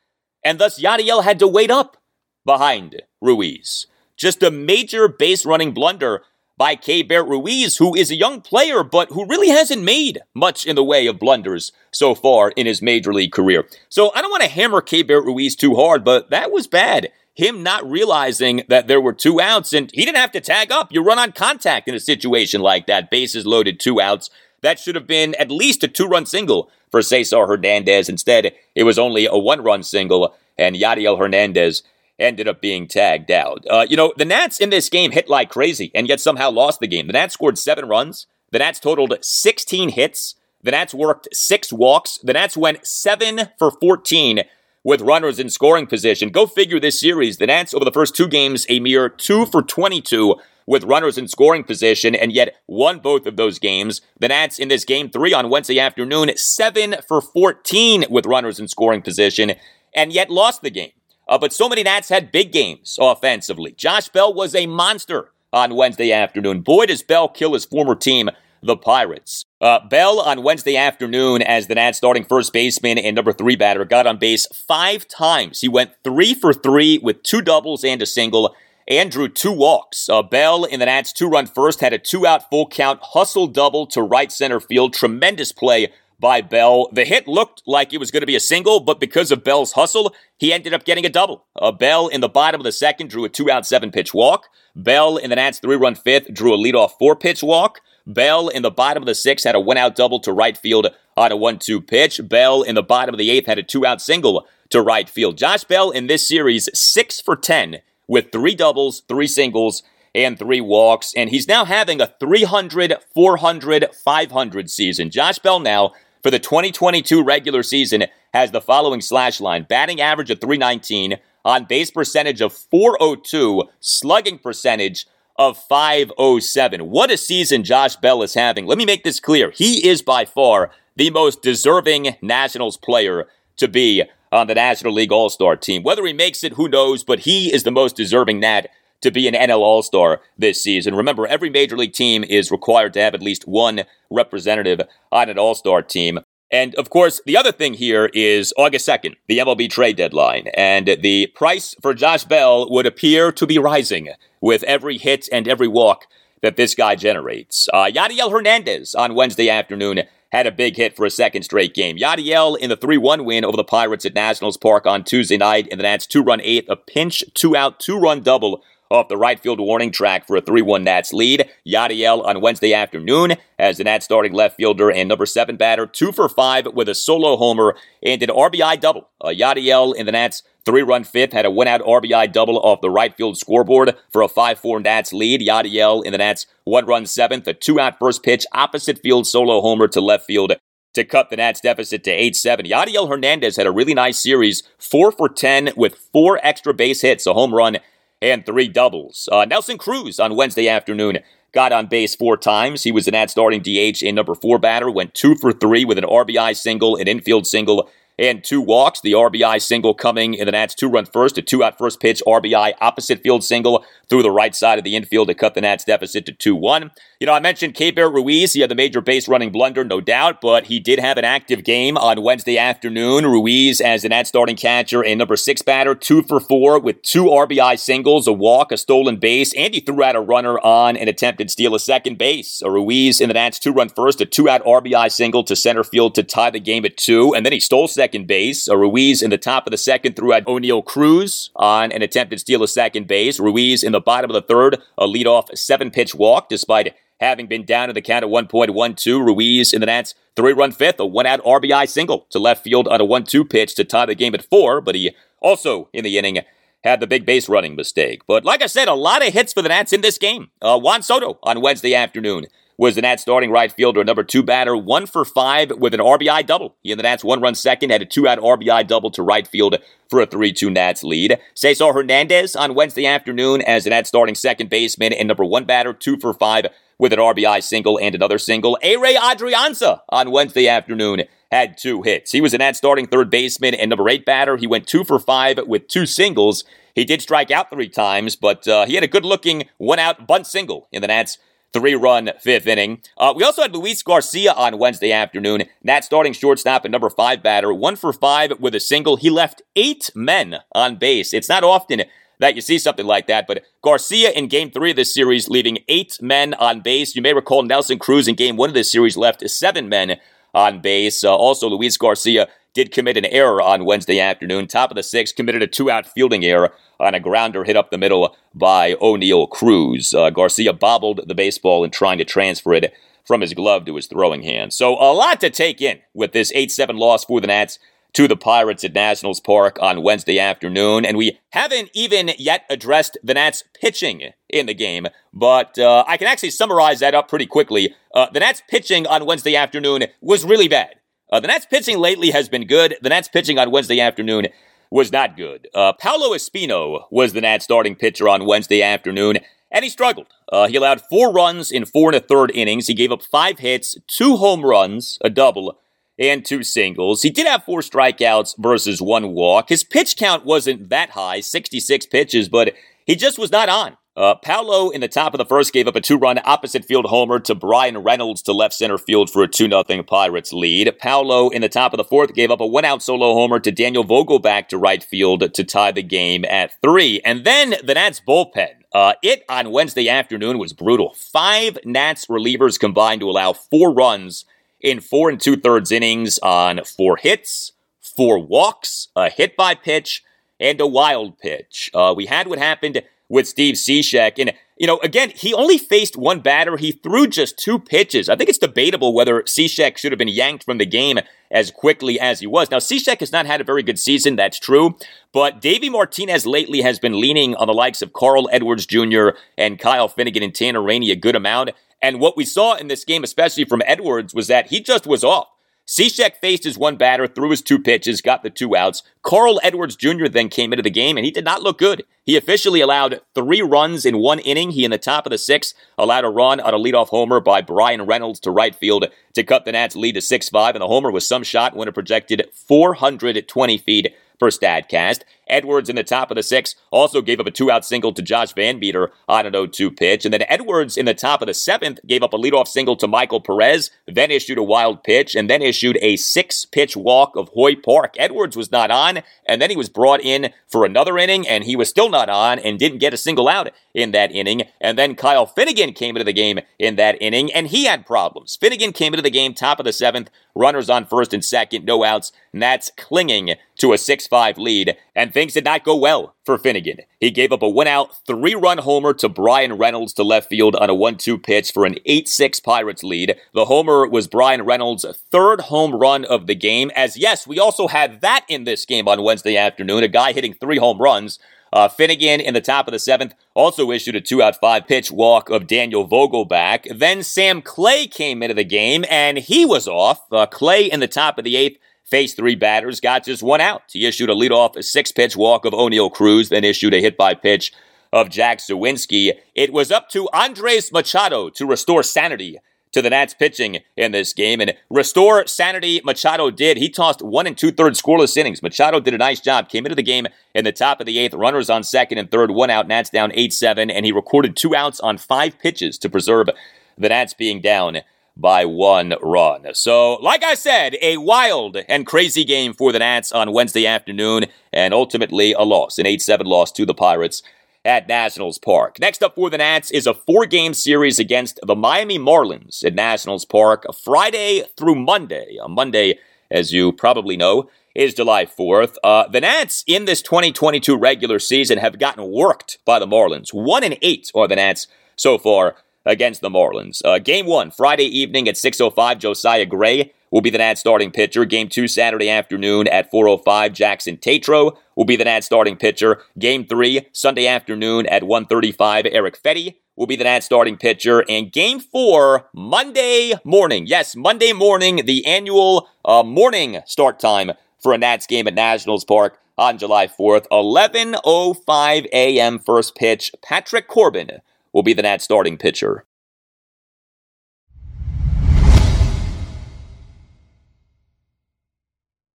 [0.43, 1.97] And thus, Yadiel had to wait up
[2.43, 3.85] behind Ruiz.
[4.17, 6.23] Just a major base running blunder
[6.57, 10.75] by Keibert Ruiz, who is a young player, but who really hasn't made much in
[10.75, 13.67] the way of blunders so far in his major league career.
[13.89, 17.11] So I don't want to hammer Keibert Ruiz too hard, but that was bad.
[17.35, 20.91] Him not realizing that there were two outs, and he didn't have to tag up.
[20.91, 23.09] You run on contact in a situation like that.
[23.09, 24.29] Bases loaded, two outs.
[24.61, 28.07] That should have been at least a two run single for Cesar Hernandez.
[28.07, 31.81] Instead, it was only a one run single, and Yadiel Hernandez
[32.19, 33.65] ended up being tagged out.
[33.69, 36.79] Uh, you know, the Nats in this game hit like crazy and yet somehow lost
[36.79, 37.07] the game.
[37.07, 38.27] The Nats scored seven runs.
[38.51, 40.35] The Nats totaled 16 hits.
[40.61, 42.19] The Nats worked six walks.
[42.23, 44.43] The Nats went seven for 14
[44.83, 46.29] with runners in scoring position.
[46.29, 47.37] Go figure this series.
[47.37, 50.35] The Nats over the first two games, a mere two for 22
[50.65, 54.01] with runners in scoring position, and yet won both of those games.
[54.19, 58.67] The Nats in this game three on Wednesday afternoon, seven for 14 with runners in
[58.67, 59.53] scoring position,
[59.93, 60.91] and yet lost the game.
[61.27, 63.71] Uh, but so many Nats had big games offensively.
[63.73, 66.61] Josh Bell was a monster on Wednesday afternoon.
[66.61, 68.29] Boy, does Bell kill his former team,
[68.61, 69.45] the Pirates.
[69.61, 73.85] Uh, Bell on Wednesday afternoon, as the Nats starting first baseman and number three batter,
[73.85, 75.61] got on base five times.
[75.61, 78.55] He went three for three with two doubles and a single
[78.87, 80.09] and drew two walks.
[80.09, 83.47] Uh, Bell in the Nats two run first had a two out full count hustle
[83.47, 84.93] double to right center field.
[84.93, 86.89] Tremendous play by Bell.
[86.91, 89.73] The hit looked like it was going to be a single, but because of Bell's
[89.73, 91.45] hustle, he ended up getting a double.
[91.55, 94.47] Uh, Bell in the bottom of the second drew a two out seven pitch walk.
[94.75, 97.81] Bell in the Nats three run fifth drew a leadoff four pitch walk.
[98.05, 100.87] Bell in the bottom of the sixth had a one out double to right field
[101.15, 102.21] on a one two pitch.
[102.27, 105.37] Bell in the bottom of the eighth had a two out single to right field.
[105.37, 109.83] Josh Bell in this series, 6 for 10 with three doubles, three singles,
[110.15, 111.13] and three walks.
[111.15, 115.09] And he's now having a 300, 400, 500 season.
[115.09, 120.29] Josh Bell now, for the 2022 regular season, has the following slash line batting average
[120.29, 125.05] of 319, on base percentage of 402, slugging percentage
[125.37, 126.89] of 507.
[126.89, 128.65] What a season Josh Bell is having.
[128.65, 129.51] Let me make this clear.
[129.51, 135.11] He is by far the most deserving Nationals player to be on the National League
[135.11, 135.83] All Star team.
[135.83, 138.67] Whether he makes it, who knows, but he is the most deserving Nat
[139.03, 140.95] to be an NL All Star this season.
[140.95, 144.81] Remember, every major league team is required to have at least one representative
[145.11, 146.19] on an All Star team.
[146.51, 150.49] And of course, the other thing here is August 2nd, the MLB trade deadline.
[150.53, 155.47] And the price for Josh Bell would appear to be rising with every hit and
[155.47, 156.05] every walk
[156.43, 157.67] that this guy generates.
[157.73, 161.97] Uh, Yadiel Hernandez on Wednesday afternoon had a big hit for a second straight game.
[161.97, 165.67] Yadiel in the 3 1 win over the Pirates at Nationals Park on Tuesday night
[165.67, 168.63] in the Nats two run eighth, a pinch, two out, two run double
[168.93, 171.49] off the right field warning track for a 3 1 Nats lead.
[171.67, 176.11] Yadiel on Wednesday afternoon as the Nats starting left fielder and number seven batter, two
[176.11, 179.09] for five with a solo homer and an RBI double.
[179.19, 182.79] Uh, Yadiel in the Nats Three run fifth had a one out RBI double off
[182.79, 185.41] the right field scoreboard for a 5 4 Nats lead.
[185.41, 189.59] Yadiel in the Nats one run seventh, a two out first pitch, opposite field solo
[189.59, 190.53] homer to left field
[190.93, 192.65] to cut the Nats deficit to 8 7.
[192.65, 197.27] Yadiel Hernandez had a really nice series, 4 for 10 with four extra base hits,
[197.27, 197.79] a home run,
[198.23, 199.27] and three doubles.
[199.31, 201.19] Uh, Nelson Cruz on Wednesday afternoon
[201.51, 202.83] got on base four times.
[202.83, 205.97] He was an ad starting DH in number four batter, went two for three with
[205.97, 209.01] an RBI single, an infield single, and two walks.
[209.01, 212.21] The RBI single coming in the Nats two run first, a two out first pitch
[212.27, 215.85] RBI opposite field single through the right side of the infield to cut the Nats
[215.85, 216.91] deficit to 2 1.
[217.19, 218.53] You know, I mentioned Keibert Ruiz.
[218.53, 221.63] He had the major base running blunder, no doubt, but he did have an active
[221.63, 223.25] game on Wednesday afternoon.
[223.25, 227.25] Ruiz, as the Nats starting catcher and number six batter, two for four with two
[227.25, 231.07] RBI singles, a walk, a stolen base, and he threw out a runner on an
[231.07, 232.61] attempted steal of second base.
[232.61, 235.83] A Ruiz in the Nats two run first, a two out RBI single to center
[235.83, 238.67] field to tie the game at two, and then he stole base.
[238.67, 242.39] A Ruiz in the top of the second threw out Oneil Cruz on an attempted
[242.39, 243.39] steal of second base.
[243.39, 247.65] Ruiz in the bottom of the third, a leadoff seven pitch walk despite having been
[247.65, 249.25] down to the count of 1.12.
[249.25, 252.87] Ruiz in the Nats three run fifth, a one out RBI single to left field
[252.87, 256.03] on a 1 2 pitch to tie the game at four, but he also in
[256.03, 256.39] the inning
[256.83, 258.21] had the big base running mistake.
[258.27, 260.49] But like I said, a lot of hits for the Nats in this game.
[260.61, 262.47] Uh, Juan Soto on Wednesday afternoon
[262.83, 266.45] was the Nats starting right fielder, number two batter, one for five with an RBI
[266.45, 266.75] double.
[266.83, 269.47] He and the Nats one run second had a two out RBI double to right
[269.47, 269.77] field
[270.09, 271.39] for a 3 2 Nats lead.
[271.53, 275.93] Cesar Hernandez on Wednesday afternoon as the Nats starting second baseman and number one batter,
[275.93, 276.65] two for five
[276.99, 278.77] with an RBI single and another single.
[278.83, 282.33] Ehire Adrianza on Wednesday afternoon had two hits.
[282.33, 284.57] He was an Nats starting third baseman and number eight batter.
[284.57, 286.65] He went two for five with two singles.
[286.95, 290.27] He did strike out three times, but uh, he had a good looking one out
[290.27, 291.37] bunt single in the Nats
[291.73, 293.01] three run fifth inning.
[293.17, 295.63] Uh, we also had Luis Garcia on Wednesday afternoon.
[295.83, 299.17] Nat starting shortstop and number five batter, one for five with a single.
[299.17, 301.33] He left eight men on base.
[301.33, 302.03] It's not often
[302.39, 305.79] that you see something like that, but Garcia in game three of this series leaving
[305.87, 307.15] eight men on base.
[307.15, 310.19] You may recall Nelson Cruz in game one of this series left seven men
[310.53, 311.23] on base.
[311.23, 314.67] Uh, also, Luis Garcia did commit an error on Wednesday afternoon.
[314.67, 317.91] Top of the sixth, committed a two out fielding error on a grounder hit up
[317.91, 320.13] the middle by Oneil Cruz.
[320.13, 322.93] Uh, Garcia bobbled the baseball in trying to transfer it
[323.25, 324.73] from his glove to his throwing hand.
[324.73, 327.79] So a lot to take in with this 8 7 loss for the Nats
[328.13, 331.03] to the Pirates at Nationals Park on Wednesday afternoon.
[331.03, 336.17] And we haven't even yet addressed the Nats pitching in the game, but uh, I
[336.17, 337.95] can actually summarize that up pretty quickly.
[338.13, 340.95] Uh, the Nats pitching on Wednesday afternoon was really bad.
[341.31, 342.95] Uh, the Nats pitching lately has been good.
[343.01, 344.47] The Nats pitching on Wednesday afternoon
[344.93, 345.67] was not good.
[345.73, 349.39] Uh, Paolo Espino was the Nats starting pitcher on Wednesday afternoon,
[349.71, 350.27] and he struggled.
[350.51, 352.85] Uh, he allowed four runs in four and a third innings.
[352.85, 355.79] He gave up five hits, two home runs, a double,
[356.19, 357.23] and two singles.
[357.23, 359.69] He did have four strikeouts versus one walk.
[359.69, 362.75] His pitch count wasn't that high, 66 pitches, but
[363.07, 363.97] he just was not on.
[364.15, 367.05] Uh, Paolo in the top of the first gave up a two run opposite field
[367.05, 370.95] homer to Bryan Reynolds to left center field for a 2 0 Pirates lead.
[370.99, 373.71] Paolo in the top of the fourth gave up a one out solo homer to
[373.71, 377.21] Daniel Vogelbach to right field to tie the game at three.
[377.25, 378.83] And then the Nats bullpen.
[378.93, 381.15] Uh, it on Wednesday afternoon was brutal.
[381.15, 384.45] Five Nats relievers combined to allow four runs
[384.79, 390.23] in four and two thirds innings on four hits, four walks, a hit by pitch,
[390.59, 391.89] and a wild pitch.
[391.95, 394.39] Uh, we had what happened with Steve Cishek.
[394.39, 396.77] And you know, again, he only faced one batter.
[396.77, 398.27] He threw just two pitches.
[398.27, 401.19] I think it's debatable whether Cishek should have been yanked from the game
[401.51, 402.71] as quickly as he was.
[402.71, 404.97] Now, Cishek has not had a very good season, that's true,
[405.31, 409.29] but Davey Martinez lately has been leaning on the likes of Carl Edwards Jr.
[409.57, 411.71] and Kyle Finnegan and Tanner Rainey a good amount.
[412.01, 415.23] And what we saw in this game, especially from Edwards, was that he just was
[415.23, 415.47] off.
[415.85, 419.03] Cishek faced his one batter, threw his two pitches, got the two outs.
[419.21, 420.27] Carl Edwards Jr.
[420.27, 422.05] then came into the game, and he did not look good.
[422.23, 424.71] He officially allowed three runs in one inning.
[424.71, 427.61] He, in the top of the sixth, allowed a run on a leadoff homer by
[427.61, 430.87] Bryan Reynolds to right field to cut the Nats' lead to 6 5, and the
[430.87, 435.21] homer was some shot when it projected 420 feet for StatCast.
[435.47, 438.21] Edwards in the top of the sixth also gave up a two out single to
[438.21, 440.25] Josh VanMeter on an 0 2 pitch.
[440.25, 443.07] And then Edwards in the top of the seventh gave up a leadoff single to
[443.07, 447.49] Michael Perez, then issued a wild pitch, and then issued a six pitch walk of
[447.49, 448.15] Hoy Park.
[448.17, 451.75] Edwards was not on, and then he was brought in for another inning, and he
[451.75, 454.63] was still not on and didn't get a single out in that inning.
[454.81, 458.55] And then Kyle Finnegan came into the game in that inning, and he had problems.
[458.55, 462.03] Finnegan came into the game top of the seventh, runners on first and second, no
[462.03, 462.31] outs.
[462.53, 466.99] Nats clinging to a 6 5 lead, and things did not go well for Finnegan.
[467.19, 470.75] He gave up a one out, three run homer to Bryan Reynolds to left field
[470.75, 473.35] on a 1 2 pitch for an 8 6 Pirates lead.
[473.53, 477.87] The homer was Bryan Reynolds' third home run of the game, as yes, we also
[477.87, 481.39] had that in this game on Wednesday afternoon, a guy hitting three home runs.
[481.73, 485.11] Uh, Finnegan in the top of the seventh also issued a two out five pitch
[485.11, 486.85] walk of Daniel Vogelbach.
[486.99, 490.21] Then Sam Clay came into the game and he was off.
[490.31, 493.81] Uh, Clay in the top of the eighth faced three batters, got just one out.
[493.91, 497.33] He issued a leadoff six pitch walk of Oneil Cruz, then issued a hit by
[497.33, 497.73] pitch
[498.11, 499.31] of Jack Suwinski.
[499.55, 502.59] It was up to Andres Machado to restore sanity
[502.93, 506.01] to the Nats pitching in this game and restore sanity.
[506.03, 506.77] Machado did.
[506.77, 508.63] He tossed one and two thirds scoreless innings.
[508.63, 509.69] Machado did a nice job.
[509.69, 511.33] Came into the game in the top of the eighth.
[511.33, 512.87] Runners on second and third, one out.
[512.87, 516.49] Nats down eight seven, and he recorded two outs on five pitches to preserve
[516.97, 518.01] the Nats being down
[518.35, 519.65] by one run.
[519.73, 524.45] So, like I said, a wild and crazy game for the Nats on Wednesday afternoon,
[524.71, 527.43] and ultimately a loss, an 8 7 loss to the Pirates
[527.85, 528.99] at Nationals Park.
[528.99, 532.95] Next up for the Nats is a four game series against the Miami Marlins at
[532.95, 535.57] Nationals Park, Friday through Monday.
[535.61, 536.19] On Monday,
[536.49, 538.95] as you probably know, is July 4th.
[539.03, 543.53] Uh, the Nats in this 2022 regular season have gotten worked by the Marlins.
[543.53, 545.75] One and eight are the Nats so far
[546.05, 547.01] against the Marlins.
[547.05, 551.45] Uh, game one, Friday evening at 6.05, Josiah Gray will be the Nats starting pitcher.
[551.45, 556.23] Game two, Saturday afternoon at 4.05, Jackson Tetreault will be the Nats starting pitcher.
[556.39, 561.23] Game three, Sunday afternoon at 1.35, Erick Fedde will be the Nats starting pitcher.
[561.29, 563.85] And game four, Monday morning.
[563.85, 569.05] Yes, Monday morning, the annual uh, morning start time for a Nats game at Nationals
[569.05, 570.47] Park on July 4th.
[570.51, 572.57] 11.05 a.m.
[572.57, 573.31] first pitch.
[573.43, 576.05] Patrick Corbin will be the Nats starting pitcher.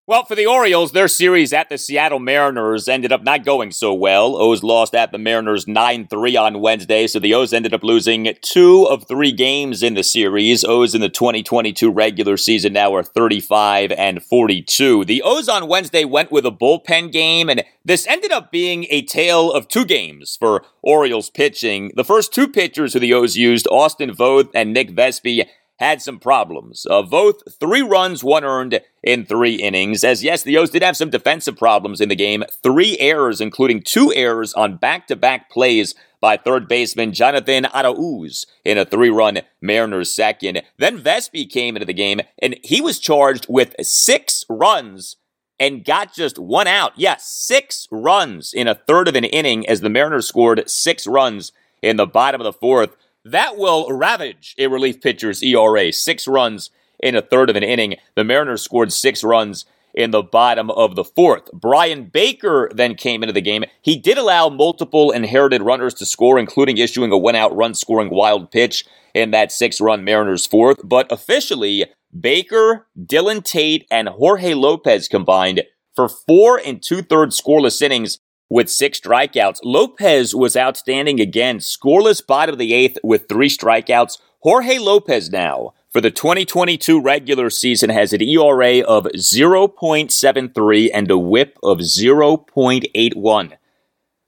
[0.09, 3.93] Well, for the Orioles, their series at the Seattle Mariners ended up not going so
[3.93, 4.37] well.
[4.39, 8.35] O's lost at the Mariners 9 3 on Wednesday, so the O's ended up losing
[8.41, 10.65] two of three games in the series.
[10.65, 15.05] O's in the 2022 regular season now are 35 and 42.
[15.05, 19.03] The O's on Wednesday went with a bullpen game, and this ended up being a
[19.03, 21.93] tale of two games for Orioles pitching.
[21.97, 25.45] The first two pitchers who the O's used, Austin Voth and Nick Vespi,
[25.79, 26.87] had some problems.
[26.89, 30.05] Uh, both three runs, one earned in three innings.
[30.05, 32.45] As yes, the O's did have some defensive problems in the game.
[32.63, 38.47] Three errors, including two errors on back to back plays by third baseman Jonathan Arauz
[38.65, 40.63] in a three run Mariners second.
[40.79, 45.17] Then Vespi came into the game and he was charged with six runs
[45.61, 46.93] and got just one out.
[46.97, 51.53] Yes, six runs in a third of an inning as the Mariners scored six runs
[51.83, 52.97] in the bottom of the fourth.
[53.31, 55.93] That will ravage a relief pitcher's ERA.
[55.93, 57.97] Six runs in a third of an inning.
[58.15, 61.53] The Mariners scored six runs in the bottom of the fourth.
[61.53, 63.65] Bryan Baker then came into the game.
[63.83, 68.09] He did allow multiple inherited runners to score, including issuing a one out run scoring
[68.09, 70.79] wild pitch in that six run Mariners fourth.
[70.83, 71.85] But officially,
[72.19, 75.65] Baker, Dylan Tate, and Jorge Lopez combined
[75.95, 79.61] for four and two thirds scoreless innings with six strikeouts.
[79.63, 84.19] Lopez was outstanding again, scoreless bottom of the eighth with three strikeouts.
[84.41, 91.19] Jorge Lopez now for the 2022 regular season has an ERA of 0.73 and a
[91.19, 93.53] whip of 0.81.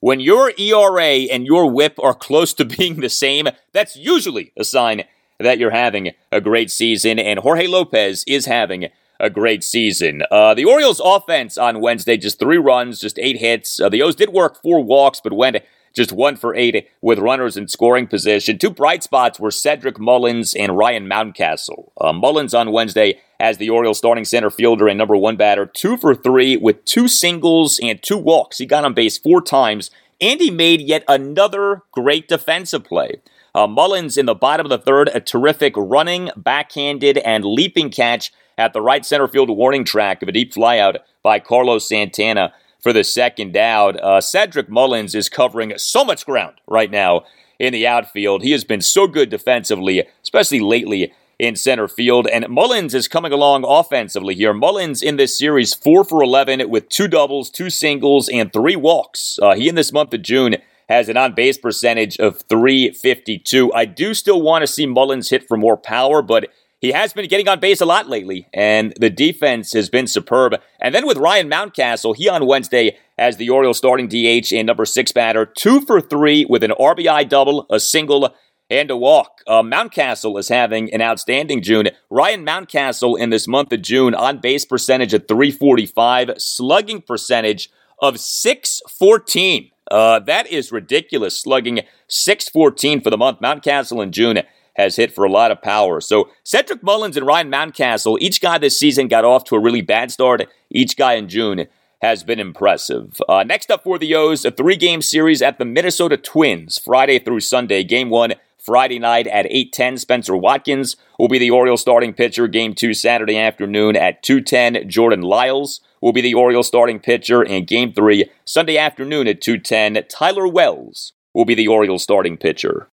[0.01, 4.65] When your ERA and your whip are close to being the same, that's usually a
[4.65, 5.05] sign
[5.39, 8.89] that you're having a great season, and Jorge Lopez is having
[9.21, 10.23] a great season.
[10.31, 13.81] Uh, the Orioles' offense on Wednesday, just three runs, just eight hits.
[13.81, 15.59] Uh, the O's did work four walks, but went
[15.93, 18.59] just one for eight with runners in scoring position.
[18.59, 21.91] Two bright spots were Cedric Mullins and Ryan Mountcastle.
[22.01, 25.97] Uh, Mullins on Wednesday as the Orioles starting center fielder and number one batter, two
[25.97, 28.59] for three with two singles and two walks.
[28.59, 29.91] He got on base four times,
[30.21, 33.21] and he made yet another great defensive play.
[33.55, 38.33] Uh, Mullins in the bottom of the third, a terrific running, backhanded, and leaping catch
[38.61, 42.93] at the right center field warning track of a deep flyout by Carlos Santana for
[42.93, 43.99] the second out.
[43.99, 47.25] Uh, Cedric Mullins is covering so much ground right now
[47.59, 48.43] in the outfield.
[48.43, 52.27] He has been so good defensively, especially lately in center field.
[52.27, 54.53] And Mullins is coming along offensively here.
[54.53, 59.39] Mullins in this series, 4 for 11 with two doubles, two singles, and three walks.
[59.41, 60.57] Uh, he in this month of June
[60.91, 63.73] has an on base percentage of 352.
[63.73, 66.51] I do still want to see Mullins hit for more power, but
[66.81, 70.55] he has been getting on base a lot lately, and the defense has been superb.
[70.81, 74.87] And then with Ryan Mountcastle, he on Wednesday as the Orioles starting DH and number
[74.87, 78.35] six batter, two for three with an RBI double, a single,
[78.71, 79.43] and a walk.
[79.47, 81.89] Uh, Mountcastle is having an outstanding June.
[82.09, 88.19] Ryan Mountcastle in this month of June on base percentage at 345, slugging percentage of
[88.19, 89.71] 614.
[89.91, 91.39] Uh, that is ridiculous.
[91.39, 93.41] Slugging 614 for the month.
[93.41, 94.39] Mountcastle in June
[94.81, 96.01] has hit for a lot of power.
[96.01, 99.83] So Cedric Mullins and Ryan Mountcastle, each guy this season got off to a really
[99.83, 100.49] bad start.
[100.71, 101.67] Each guy in June
[102.03, 103.21] has been impressive.
[103.29, 107.19] Uh, next up for the O's, a three game series at the Minnesota Twins, Friday
[107.19, 107.85] through Sunday.
[107.85, 109.99] Game one, Friday night at 8:10.
[109.99, 112.49] Spenser Watkins will be the Orioles starting pitcher.
[112.49, 114.89] Game two, Saturday afternoon at 2:10.
[114.89, 117.43] Jordan Lyles will be the Orioles starting pitcher.
[117.43, 120.05] And game three, Sunday afternoon at 2:10.
[120.09, 122.90] Tyler Wells will be the Orioles starting pitcher.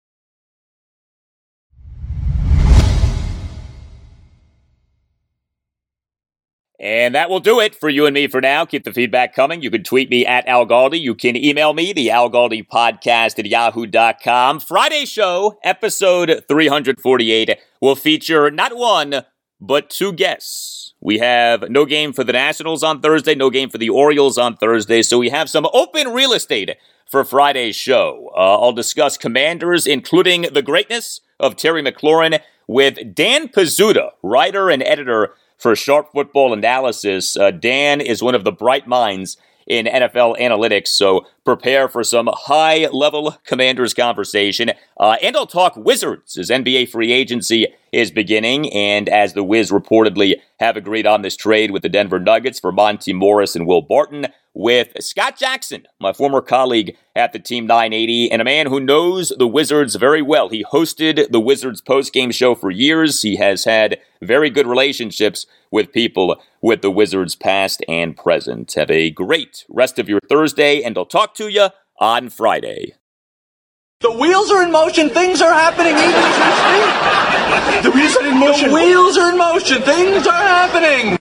[6.82, 8.66] And that will do it for you and me for now.
[8.66, 9.62] Keep the feedback coming.
[9.62, 11.00] You can tweet me at Al Galdi.
[11.00, 14.60] You can email me, the Al Galdi podcast at yahoo.com.
[14.60, 19.26] Friday show, episode 348, will feature not one,
[19.60, 20.96] but two guests.
[21.00, 24.58] We have no game for the Nationals on Thursday, no game for the Orioles on
[24.58, 25.04] Thursday.
[25.04, 26.72] So we have some open real estate
[27.08, 28.32] for Friday's show.
[28.36, 34.82] Uh, I'll discuss commanders, including the greatness of Terry McLaurin, with Dan Pizzuta, writer and
[34.82, 37.38] editor for Sharp Football Analysis.
[37.38, 42.28] Uh, Dan is one of the bright minds in NFL analytics, so prepare for some
[42.34, 44.72] high level commanders conversation.
[45.00, 49.72] Uh, and I'll talk Wizards as NBA free agency is beginning, and as the Wiz
[49.72, 53.82] reportedly have agreed on this trade with the Denver Nuggets for Monte Morris and Will
[53.82, 58.80] Barton with Scott Jackson, my former colleague at the Team 980, and a man who
[58.80, 60.50] knows the Wizards very well.
[60.50, 63.22] He hosted the Wizards post-game show for years.
[63.22, 68.74] He has had very good relationships with people with the Wizards past and present.
[68.74, 71.70] Have a great rest of your Thursday, and I'll talk to you
[72.00, 72.96] on Friday.
[74.02, 75.10] The wheels are in motion.
[75.10, 76.82] Things are happening even as we
[77.22, 77.31] speak.
[77.84, 78.70] The wheels are in motion.
[78.70, 79.82] The wheels are in motion.
[79.82, 81.21] Things are happening.